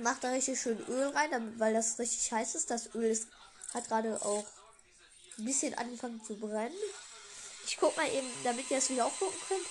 Macht 0.02 0.22
da 0.24 0.30
richtig 0.30 0.60
schön 0.60 0.78
Öl 0.88 1.08
rein, 1.08 1.58
weil 1.58 1.74
das 1.74 1.98
richtig 1.98 2.30
heiß 2.32 2.54
ist. 2.54 2.70
Das 2.70 2.94
Öl 2.94 3.10
ist, 3.10 3.28
hat 3.74 3.88
gerade 3.88 4.20
auch 4.22 4.44
ein 5.38 5.44
bisschen 5.44 5.74
angefangen 5.74 6.22
zu 6.24 6.36
brennen. 6.36 6.74
Ich 7.66 7.76
guck 7.78 7.96
mal 7.96 8.08
eben, 8.12 8.28
damit 8.44 8.70
ihr 8.70 8.78
es 8.78 8.90
wieder 8.90 9.06
aufgucken 9.06 9.40
könnt. 9.48 9.66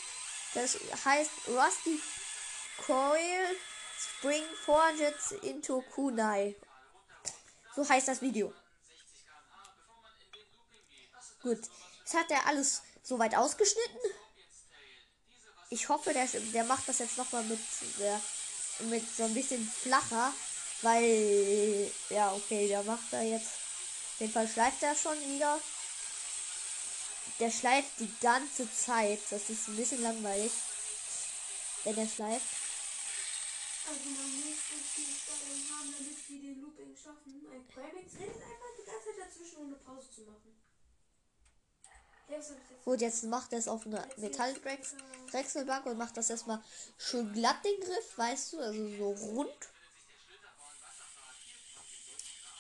Das 0.54 0.78
heißt 1.06 1.32
Rusty 1.48 2.00
Coil 2.86 3.56
Spring 3.98 4.44
Forged 4.66 5.44
into 5.44 5.82
Kunai. 5.94 6.56
So 7.76 7.88
heißt 7.88 8.08
das 8.08 8.22
Video. 8.22 8.54
Gut, 11.42 11.60
jetzt 12.00 12.14
hat 12.14 12.30
er 12.32 12.46
alles 12.48 12.82
soweit 13.04 13.36
ausgeschnitten. 13.36 14.00
Ich 15.70 15.90
hoffe, 15.90 16.14
der, 16.14 16.26
der 16.26 16.64
macht 16.64 16.88
das 16.88 17.00
jetzt 17.00 17.18
nochmal 17.18 17.44
mit, 17.44 17.60
der, 18.00 18.22
mit 18.84 19.04
so 19.16 19.24
ein 19.24 19.34
bisschen 19.34 19.68
flacher, 19.68 20.34
weil, 20.82 21.92
ja, 22.10 22.34
okay, 22.34 22.68
der 22.68 22.84
macht 22.84 23.12
da 23.12 23.22
jetzt, 23.22 23.48
auf 23.48 24.20
jeden 24.20 24.34
Fall 24.34 24.48
schleift 24.48 24.84
er 24.84 24.96
schon 24.96 25.20
wieder. 25.22 25.60
Der 27.40 27.52
schleift 27.52 28.00
die 28.00 28.12
ganze 28.20 28.72
Zeit, 28.72 29.20
das 29.30 29.50
ist 29.50 29.68
ein 29.68 29.76
bisschen 29.76 30.02
langweilig, 30.02 30.52
wenn 31.84 31.96
der 31.96 32.08
schleift. 32.08 32.46
Also 33.88 34.10
man 34.10 34.42
muss 34.42 34.58
den 36.28 36.62
Looping 36.62 36.96
schaffen. 36.96 37.48
Ein 37.52 37.68
Primex 37.68 38.16
redet 38.16 38.42
einfach 38.42 38.72
die 38.78 38.86
ganze 38.86 39.06
Zeit 39.06 39.20
dazwischen, 39.20 39.58
ohne 39.58 39.76
Pause 39.76 40.10
zu 40.14 40.22
machen. 40.22 40.60
Ja, 41.84 41.92
was 41.92 41.94
hab 41.94 42.02
ich 42.04 42.12
jetzt? 42.12 42.17
Gut, 42.84 43.02
jetzt 43.02 43.24
macht 43.24 43.54
er 43.54 43.60
es 43.60 43.68
auf 43.68 43.86
eine 43.86 44.08
Metalldrechselbank 44.18 45.86
und 45.86 45.98
macht 45.98 46.18
das 46.18 46.30
erstmal 46.30 46.62
schön 46.98 47.34
glatt 47.34 47.64
den 47.64 47.80
Griff, 47.82 48.18
weißt 48.18 48.54
du, 48.54 48.60
also 48.60 48.88
so 48.98 49.12
rund. 49.34 49.70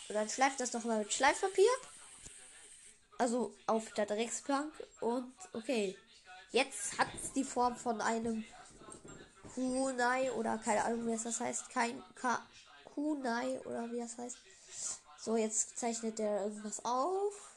Und 0.09 0.15
dann 0.15 0.29
schleift 0.29 0.59
das 0.59 0.73
nochmal 0.73 0.99
mit 0.99 1.13
Schleifpapier. 1.13 1.69
Also 3.17 3.53
auf 3.65 3.91
der 3.93 4.05
Drecksbank. 4.05 4.71
Und 5.01 5.33
okay. 5.53 5.97
Jetzt 6.51 6.97
hat 6.97 7.07
es 7.21 7.33
die 7.33 7.43
Form 7.43 7.75
von 7.75 7.99
einem 7.99 8.45
Kunai 9.53 10.31
oder 10.31 10.57
keine 10.57 10.83
Ahnung, 10.85 11.07
wie 11.07 11.13
es 11.13 11.23
das 11.23 11.39
heißt. 11.39 11.69
Kein 11.69 12.01
Ka 12.15 12.45
Kunai 12.85 13.59
oder 13.61 13.91
wie 13.91 13.99
das 13.99 14.17
heißt. 14.17 14.37
So, 15.19 15.35
jetzt 15.35 15.77
zeichnet 15.77 16.19
der 16.19 16.43
irgendwas 16.43 16.83
auf. 16.85 17.56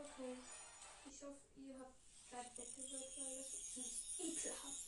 Okay. 0.00 0.36
Ich 1.06 1.22
hoffe, 1.22 1.38
ihr 1.56 1.78
habt 1.78 1.96
gerade 2.30 2.50
weggehört, 2.56 3.16
weil 3.16 3.36
das 3.42 3.52
ist 3.54 3.74
ziemlich 3.74 3.92
ekelhaft. 4.18 4.84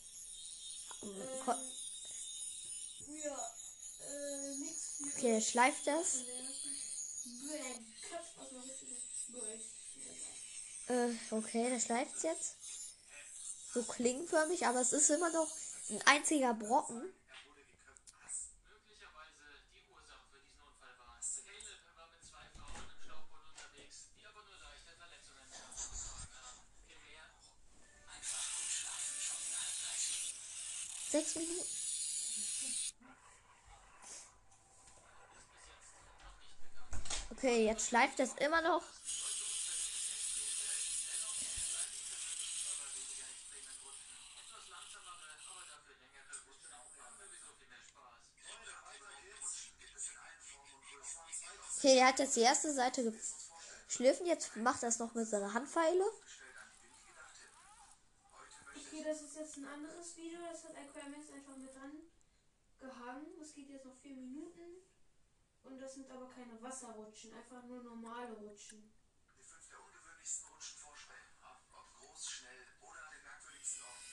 Ko- 1.44 1.52
Ähm, 3.08 3.16
ja, 3.24 3.54
äh, 4.06 4.54
nix 4.56 4.96
für 4.98 5.06
Okay, 5.16 5.40
schleift 5.40 5.86
das. 5.86 6.24
Äh, 10.88 11.14
okay, 11.30 11.70
der 11.70 11.80
schleift 11.80 12.22
jetzt. 12.22 12.56
So 13.72 13.82
klingenförmig, 13.84 14.66
aber 14.66 14.80
es 14.80 14.92
ist 14.92 15.10
immer 15.10 15.30
noch 15.30 15.48
ein 15.90 16.02
einziger 16.06 16.54
Brocken. 16.54 17.02
möglicherweise 18.66 19.44
die 19.74 19.84
Ursache 19.92 20.26
für 20.30 20.40
diesen 20.42 20.60
Unfall 20.62 20.94
war. 20.98 21.16
Caleb 21.20 21.96
war 21.96 22.08
mit 22.10 22.22
zwei 22.26 22.44
Frauen 22.58 22.82
im 22.90 22.98
Schlauchboot 23.04 23.44
unterwegs, 23.50 23.96
die 24.18 24.26
aber 24.26 24.42
nur 24.42 24.58
leichte 24.58 24.92
Verletzungen 24.98 25.46
davongetragen 25.50 26.34
haben. 26.34 26.66
Vielmehr 26.86 27.26
Sechs 31.10 31.34
Minuten. 31.34 31.64
Okay, 37.32 37.66
jetzt 37.66 37.88
schleift 37.88 38.20
es 38.20 38.34
immer 38.34 38.62
noch. 38.62 38.82
Okay, 51.76 51.94
der 51.94 52.06
hat 52.06 52.18
jetzt 52.20 52.36
die 52.36 52.40
erste 52.40 52.72
Seite 52.72 53.12
geschliffen. 53.88 54.26
Jetzt 54.26 54.54
macht 54.56 54.84
er 54.84 54.90
es 54.90 54.98
noch 54.98 55.14
mit 55.14 55.26
seiner 55.26 55.54
Handpfeile. 55.54 56.04
Okay, 59.00 59.08
das 59.08 59.22
ist 59.22 59.36
jetzt 59.36 59.56
ein 59.56 59.64
anderes 59.64 60.14
Video. 60.14 60.40
Das 60.52 60.62
hat 60.64 60.76
Aquamax 60.76 61.32
einfach 61.32 61.56
mit 61.56 61.74
dran 61.74 62.04
gehangen. 62.78 63.32
Es 63.40 63.54
geht 63.54 63.70
jetzt 63.70 63.86
noch 63.86 63.96
vier 63.96 64.14
Minuten. 64.14 64.76
Und 65.62 65.80
das 65.80 65.94
sind 65.94 66.10
aber 66.10 66.28
keine 66.28 66.60
Wasserrutschen, 66.60 67.32
einfach 67.32 67.62
nur 67.64 67.82
normale 67.82 68.34
Rutschen. 68.34 68.92
die 69.38 69.42
fünf 69.42 69.68
der 69.70 69.80
ungewöhnlichsten 69.80 70.48
Rutschen 70.52 70.76
vorstellen. 70.76 71.32
Ob 71.72 71.96
groß, 71.96 72.28
schnell 72.28 72.66
oder 72.82 73.00
an 73.00 73.10
den 73.16 73.24
merkwürdigsten 73.24 73.82
Orten. 73.88 74.04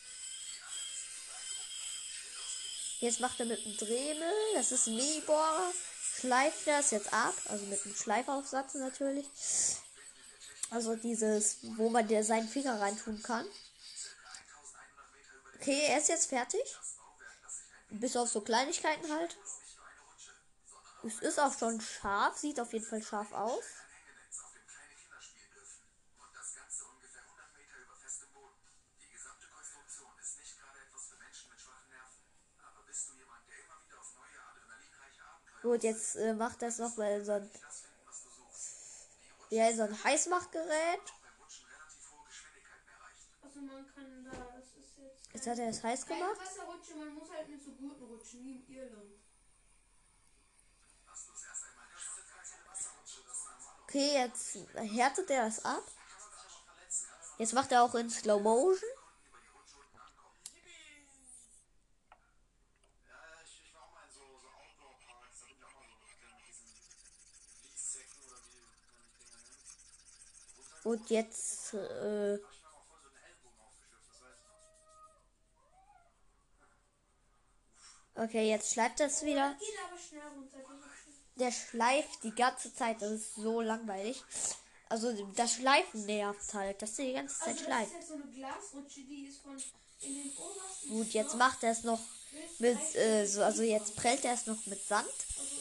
Die 0.56 0.64
alle 0.64 0.80
müssen 0.88 1.12
zu 1.12 1.24
beeindrucken 1.28 1.76
machen. 1.76 2.00
Schritt 2.08 2.36
ausgehen. 2.40 3.04
Jetzt 3.04 3.20
macht 3.20 3.40
er 3.42 3.46
mit 3.46 3.66
dem 3.66 3.76
Dremel, 3.76 4.34
das 4.54 4.72
ist 4.72 4.88
ein 4.88 4.96
Mini-Bohrer, 4.96 5.74
schleift 6.16 6.66
das 6.66 6.92
jetzt 6.92 7.12
ab, 7.12 7.36
also 7.50 7.66
mit 7.66 7.84
einem 7.84 7.96
Schleifaufsatz 7.96 8.76
natürlich. 8.76 9.28
Also 10.70 10.96
dieses, 10.96 11.58
wo 11.76 11.90
man 11.90 12.08
der 12.08 12.24
seinen 12.24 12.48
Finger 12.48 12.80
reintun 12.80 13.22
kann. 13.22 13.46
Okay, 15.68 15.86
er 15.90 15.98
ist 15.98 16.08
jetzt 16.08 16.30
fertig. 16.30 16.78
Bis 17.90 18.16
auf 18.16 18.30
so 18.30 18.40
Kleinigkeiten 18.40 19.12
halt. 19.12 19.36
Es 21.04 21.20
ist 21.20 21.40
auch 21.42 21.60
schon 21.60 21.82
scharf, 21.82 22.38
sieht 22.38 22.58
auf 22.62 22.72
jeden 22.72 22.86
Fall 22.86 23.04
scharf 23.04 23.34
aus. 23.34 23.66
Gut, 35.64 35.84
jetzt 35.84 36.16
äh, 36.16 36.34
macht 36.34 36.62
das 36.62 36.78
noch 36.78 36.96
mal 36.96 37.26
so 37.26 37.34
ein, 37.34 37.52
ja, 39.50 39.76
so 39.76 39.82
ein 39.82 40.04
Heißmachgerät. 40.06 41.02
Also 43.44 43.60
man 43.60 43.86
jetzt. 45.48 45.58
Jetzt 45.58 45.60
hat 45.60 45.60
er 45.60 45.70
es 45.70 45.84
heiß 45.84 46.06
Keine 46.06 46.20
gemacht. 46.20 46.42
Wasserrutsche, 46.42 46.96
man 46.96 47.14
muss 47.16 47.30
halt 47.32 47.50
mit 47.50 47.64
so 47.64 47.72
guten 47.72 48.04
rutschen, 48.04 48.44
wie 48.44 48.56
in 48.58 48.68
Irland. 48.68 49.14
Okay, 53.84 54.14
jetzt 54.16 54.58
härtet 54.76 55.30
er 55.30 55.46
das 55.46 55.64
ab. 55.64 55.84
Jetzt 57.38 57.54
macht 57.54 57.72
er 57.72 57.84
auch 57.84 57.96
in 57.96 58.10
Slow 58.10 58.42
Motion. 58.42 58.90
Ja, 63.08 63.16
ich, 63.46 63.64
ich 63.64 63.74
war 63.74 63.84
auch 63.84 63.94
mal 63.94 64.04
in 64.06 64.12
so, 64.12 64.20
so 64.42 64.48
Outdoor-Parks, 64.48 65.40
da 65.40 65.46
bin 65.46 65.56
ich 65.56 65.64
auch 65.64 65.74
mal 65.74 65.84
so 65.88 65.96
mit 65.96 66.48
diesen 66.50 66.68
Fließsäcken 67.62 68.24
oder 68.26 68.38
wie 68.44 68.60
man 68.60 68.74
die 68.76 69.28
Dinger 69.32 69.48
nennt. 70.84 70.84
Und 70.84 71.10
jetzt, 71.10 71.74
äh, 71.76 72.40
Da 72.40 72.44
hab 72.44 72.52
ich 72.52 72.62
mir 72.62 72.68
aber 72.68 72.84
voll 72.84 73.00
so 73.04 73.10
den 73.10 73.24
Ellbogen 73.24 73.60
aufgeschürft, 73.62 74.10
das 74.10 74.20
weiß 74.20 74.36
ich 74.36 74.48
noch. 74.48 74.98
Okay, 78.18 78.50
jetzt 78.50 78.74
schleift 78.74 79.00
das 79.00 79.24
wieder. 79.24 79.56
Der 81.36 81.52
schleift 81.52 82.24
die 82.24 82.34
ganze 82.34 82.74
Zeit. 82.74 83.02
Das 83.02 83.12
ist 83.12 83.36
so 83.36 83.62
langweilig. 83.62 84.24
Also 84.90 85.14
das 85.36 85.54
Schleifen 85.56 86.06
nervt 86.06 86.54
halt, 86.54 86.82
dass 86.82 86.96
die 86.96 87.14
ganze 87.14 87.38
Zeit 87.38 87.50
Also 87.50 87.64
schleift. 87.66 87.92
so. 88.08 88.18
Gut, 90.90 91.10
jetzt 91.10 91.36
macht 91.36 91.64
er 91.64 91.72
es 91.72 91.84
noch 91.84 92.00
mit, 92.60 92.96
äh, 92.96 93.26
so, 93.26 93.44
also 93.44 93.64
jetzt 93.64 93.96
prellt 93.96 94.24
er 94.26 94.34
es 94.34 94.46
noch 94.46 94.66
mit 94.68 94.82
Sand. 94.88 95.08
Also. 95.08 95.58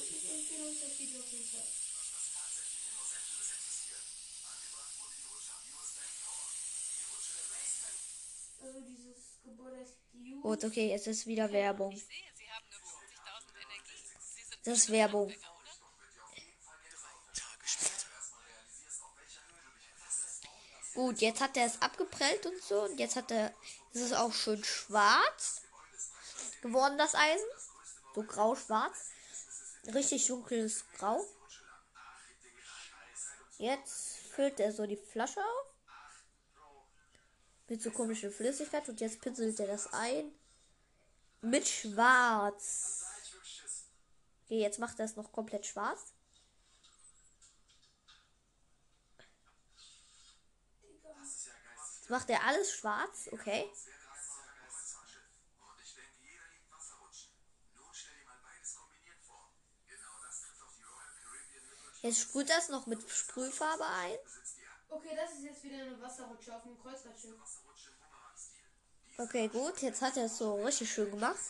Also 8.63 8.81
Gut, 10.43 10.65
okay, 10.65 10.91
jetzt 10.91 11.07
ist 11.07 11.27
wieder 11.27 11.51
Werbung. 11.51 11.93
Ich 11.93 12.03
sehe, 12.05 12.09
Sie 12.35 12.51
haben 12.51 12.65
nur 12.71 12.79
50.000 12.79 13.57
Energie. 13.57 13.99
Sie 14.21 14.43
sind 14.45 14.56
Das 14.67 14.79
ist 14.79 14.91
Werbung. 14.91 15.33
Gut, 20.93 21.21
jetzt 21.21 21.41
hat 21.41 21.57
er 21.57 21.67
es 21.67 21.81
abgeprellt 21.81 22.47
und 22.47 22.61
so. 22.61 22.83
Und 22.83 22.99
jetzt 22.99 23.15
hat 23.15 23.31
er, 23.31 23.55
ist 23.93 24.03
es 24.03 24.13
auch 24.13 24.33
schön 24.33 24.65
schwarz 24.65 25.63
geworden, 26.63 26.99
das 26.99 27.15
Eisen. 27.15 27.47
So 28.17 28.25
grau-schwarz. 28.25 29.11
Richtig 29.95 30.27
dunkles 30.27 30.85
Grau. 30.99 31.25
Jetzt 33.59 34.17
füllt 34.35 34.59
er 34.59 34.73
so 34.73 34.85
die 34.85 34.97
Flasche 34.97 35.39
auf. 35.39 35.75
Mit 37.69 37.83
so 37.83 37.93
komischer 37.93 38.33
Flüssigkeit. 38.33 38.89
Und 38.89 39.01
jetzt 39.01 39.21
pinselt 39.21 39.61
er 39.61 39.69
das 39.69 39.93
ein. 39.93 40.33
Mit 41.41 41.69
schwarz. 41.69 43.06
Okay, 44.47 44.61
jetzt 44.61 44.79
macht 44.79 45.01
er 45.01 45.07
es 45.07 45.17
noch 45.17 45.33
komplett 45.33 45.67
schwarz. 45.67 46.15
Jetzt 51.99 52.11
macht 52.11 52.31
er 52.31 52.45
alles 52.45 52.73
schwarz, 52.73 53.29
okay. 53.33 53.69
Jetzt 62.03 62.21
sprüht 62.21 62.49
das 62.49 62.69
noch 62.69 62.87
mit 62.87 63.11
Sprühfarbe 63.11 63.85
ein. 63.85 64.19
Okay, 64.89 65.17
das 65.17 65.33
ist 65.33 65.43
jetzt 65.43 65.65
wieder 65.65 65.83
eine 65.83 66.01
Wasserrutsche 66.01 66.55
auf 66.55 66.63
dem 66.63 66.79
Kreuzfahrtschiff. 66.81 67.35
Okay, 69.19 69.49
gut. 69.49 69.83
Jetzt 69.83 70.03
hat 70.03 70.17
er 70.17 70.27
es 70.27 70.39
so 70.39 70.63
richtig 70.63 70.93
schön 70.93 71.11
gemacht. 71.11 71.41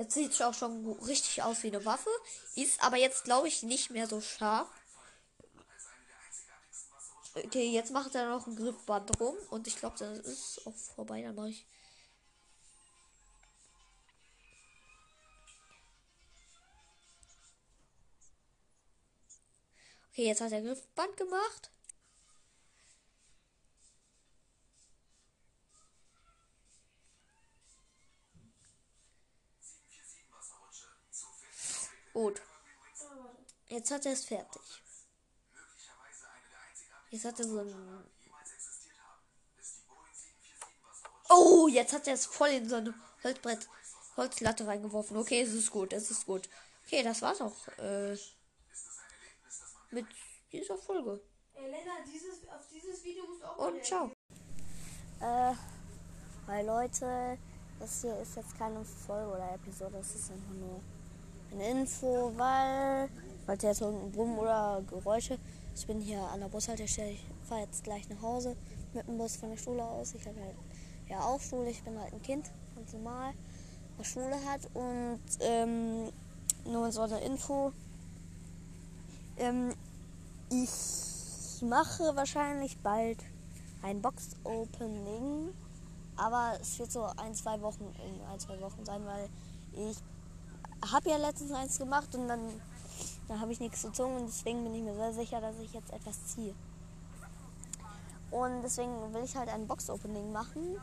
Jetzt 0.00 0.14
sieht 0.14 0.32
es 0.32 0.40
auch 0.40 0.54
schon 0.54 0.90
richtig 1.02 1.42
aus 1.42 1.62
wie 1.62 1.66
eine 1.66 1.84
Waffe. 1.84 2.08
Ist 2.56 2.82
aber 2.82 2.96
jetzt, 2.96 3.24
glaube 3.24 3.48
ich, 3.48 3.62
nicht 3.62 3.90
mehr 3.90 4.06
so 4.06 4.22
scharf. 4.22 4.66
Okay, 7.34 7.70
jetzt 7.70 7.90
macht 7.90 8.14
er 8.14 8.30
noch 8.30 8.46
ein 8.46 8.56
Griffband 8.56 9.20
rum. 9.20 9.36
Und 9.50 9.66
ich 9.66 9.76
glaube, 9.76 9.98
das 9.98 10.20
ist 10.20 10.66
auch 10.66 10.74
vorbei. 10.96 11.20
Dann 11.20 11.34
mache 11.34 11.50
ich. 11.50 11.66
Okay, 20.12 20.28
jetzt 20.28 20.40
hat 20.40 20.52
er 20.52 20.62
Griffband 20.62 21.14
gemacht. 21.18 21.70
Gut. 32.12 32.42
Jetzt 33.68 33.90
hat 33.90 34.04
er 34.06 34.12
es 34.12 34.24
fertig. 34.24 34.62
Jetzt 37.10 37.24
hat 37.24 37.38
er 37.38 37.44
so 37.46 37.58
ein. 37.60 38.04
Oh, 41.28 41.68
jetzt 41.68 41.92
hat 41.92 42.06
er 42.08 42.14
es 42.14 42.26
voll 42.26 42.48
in 42.48 42.68
so 42.68 42.76
eine 42.76 42.94
Holzbrett, 43.22 43.68
Holzlatte 44.16 44.66
reingeworfen. 44.66 45.16
Okay, 45.16 45.42
es 45.42 45.52
ist 45.52 45.70
gut, 45.70 45.92
es 45.92 46.10
ist 46.10 46.26
gut. 46.26 46.48
Okay, 46.86 47.02
das 47.04 47.22
war's 47.22 47.40
auch 47.40 47.68
äh, 47.78 48.16
mit 49.90 50.06
dieser 50.50 50.76
Folge. 50.76 51.20
Ey, 51.54 51.70
Lena, 51.70 51.92
dieses, 52.04 52.48
auf 52.48 52.66
dieses 52.72 53.04
Video 53.04 53.24
musst 53.26 53.42
du 53.42 53.46
auch 53.46 53.58
Und 53.58 53.84
ciao. 53.84 54.10
Äh, 55.20 55.54
weil 56.46 56.66
Leute, 56.66 57.38
das 57.78 58.00
hier 58.00 58.18
ist 58.20 58.34
jetzt 58.34 58.58
keine 58.58 58.84
Folge 58.84 59.30
oder 59.30 59.54
Episode, 59.54 59.98
das 59.98 60.14
ist 60.14 60.32
einfach 60.32 60.54
nur 60.54 60.80
eine 61.52 61.68
Info, 61.70 62.32
weil, 62.36 63.08
falls 63.46 63.62
ihr 63.62 63.70
jetzt 63.70 63.80
irgendein 63.80 64.12
Brummen 64.12 64.38
oder 64.38 64.82
Geräusche, 64.88 65.38
ich 65.74 65.86
bin 65.86 66.00
hier 66.00 66.20
an 66.20 66.40
der 66.40 66.48
Bushaltestelle, 66.48 67.10
ich 67.10 67.24
fahre 67.48 67.62
jetzt 67.62 67.84
gleich 67.84 68.08
nach 68.08 68.22
Hause 68.22 68.56
mit 68.92 69.06
dem 69.06 69.18
Bus 69.18 69.36
von 69.36 69.50
der 69.50 69.56
Schule 69.56 69.82
aus. 69.82 70.14
Ich 70.14 70.26
habe 70.26 70.40
halt 70.40 70.56
ja 71.08 71.20
auch 71.20 71.40
Schule, 71.40 71.70
ich 71.70 71.82
bin 71.82 71.98
halt 71.98 72.12
ein 72.12 72.22
Kind, 72.22 72.50
ganz 72.76 72.92
normal, 72.92 73.32
was 73.96 74.06
Schule 74.06 74.36
hat. 74.48 74.60
Und 74.74 75.20
ähm, 75.40 76.12
nur 76.64 76.92
so 76.92 77.02
eine 77.02 77.20
Info. 77.20 77.72
Ähm, 79.36 79.74
ich 80.50 81.62
mache 81.62 82.14
wahrscheinlich 82.14 82.78
bald 82.78 83.18
ein 83.82 84.02
Box-Opening, 84.02 85.54
aber 86.16 86.58
es 86.60 86.78
wird 86.78 86.92
so 86.92 87.04
ein, 87.04 87.34
zwei 87.34 87.60
Wochen 87.62 87.84
in 88.04 88.20
ein, 88.26 88.38
zwei 88.38 88.60
Wochen 88.60 88.84
sein, 88.84 89.02
weil 89.06 89.28
ich 89.72 89.96
habe 90.90 91.10
ja 91.10 91.16
letztens 91.16 91.52
eins 91.52 91.78
gemacht 91.78 92.14
und 92.14 92.28
dann, 92.28 92.40
dann 93.28 93.40
habe 93.40 93.52
ich 93.52 93.60
nichts 93.60 93.82
gezogen 93.82 94.16
und 94.16 94.26
deswegen 94.26 94.64
bin 94.64 94.74
ich 94.74 94.82
mir 94.82 94.94
sehr 94.94 95.12
sicher, 95.12 95.40
dass 95.40 95.56
ich 95.58 95.72
jetzt 95.72 95.92
etwas 95.92 96.26
ziehe. 96.26 96.54
Und 98.30 98.62
deswegen 98.62 99.12
will 99.12 99.24
ich 99.24 99.36
halt 99.36 99.48
ein 99.48 99.66
Box-Opening 99.66 100.32
machen 100.32 100.78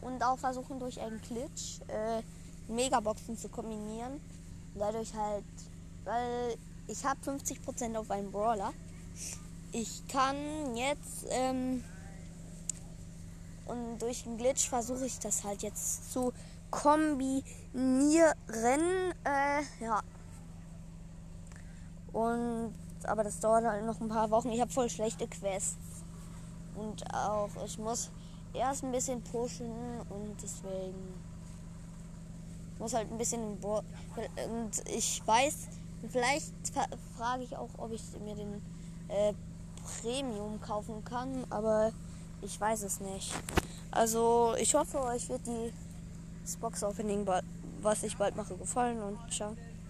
und 0.00 0.22
auch 0.22 0.38
versuchen 0.38 0.80
durch 0.80 1.00
einen 1.00 1.20
Glitch 1.20 1.80
äh, 1.88 2.22
Megaboxen 2.68 3.36
zu 3.36 3.48
kombinieren. 3.48 4.20
Dadurch 4.74 5.14
halt, 5.14 5.44
weil 6.04 6.56
ich 6.88 7.04
habe 7.04 7.20
50% 7.20 7.96
auf 7.96 8.10
einen 8.10 8.32
Brawler. 8.32 8.72
Ich 9.72 10.06
kann 10.08 10.76
jetzt 10.76 11.26
ähm, 11.28 11.84
und 13.66 13.98
durch 14.00 14.24
den 14.24 14.36
Glitch 14.36 14.68
versuche 14.68 15.06
ich 15.06 15.20
das 15.20 15.44
halt 15.44 15.62
jetzt 15.62 16.12
zu 16.12 16.32
kombinieren. 16.70 17.44
Äh, 19.24 19.62
ja. 19.80 20.00
Und 22.12 22.74
aber 23.04 23.24
das 23.24 23.40
dauert 23.40 23.64
halt 23.64 23.84
noch 23.86 24.00
ein 24.00 24.08
paar 24.08 24.30
Wochen. 24.30 24.50
Ich 24.50 24.60
habe 24.60 24.70
voll 24.70 24.90
schlechte 24.90 25.26
Quests. 25.26 25.76
Und 26.74 27.02
auch 27.14 27.50
ich 27.64 27.78
muss 27.78 28.10
erst 28.52 28.84
ein 28.84 28.92
bisschen 28.92 29.22
pushen 29.22 29.70
und 30.08 30.36
deswegen 30.42 31.14
muss 32.78 32.94
halt 32.94 33.10
ein 33.10 33.18
bisschen 33.18 33.58
Bra- 33.60 33.82
und 34.48 34.70
ich 34.88 35.22
weiß 35.26 35.68
vielleicht 36.08 36.52
fra- 36.72 36.88
frage 37.16 37.44
ich 37.44 37.56
auch 37.56 37.68
ob 37.76 37.92
ich 37.92 38.02
mir 38.24 38.34
den 38.34 38.62
äh, 39.08 39.34
Premium 40.00 40.60
kaufen 40.60 41.04
kann 41.04 41.44
aber 41.50 41.92
ich 42.40 42.58
weiß 42.58 42.82
es 42.82 43.00
nicht 43.00 43.32
also 43.90 44.54
ich 44.58 44.74
hoffe 44.74 45.00
euch 45.02 45.28
wird 45.28 45.46
die 45.46 45.72
das 46.50 46.56
Box 46.56 46.82
Opening 46.82 47.24
bald- 47.24 47.44
was 47.80 48.02
ich 48.02 48.16
bald 48.16 48.34
mache 48.36 48.56
gefallen 48.56 49.00
und 49.02 49.18
ciao 49.32 49.54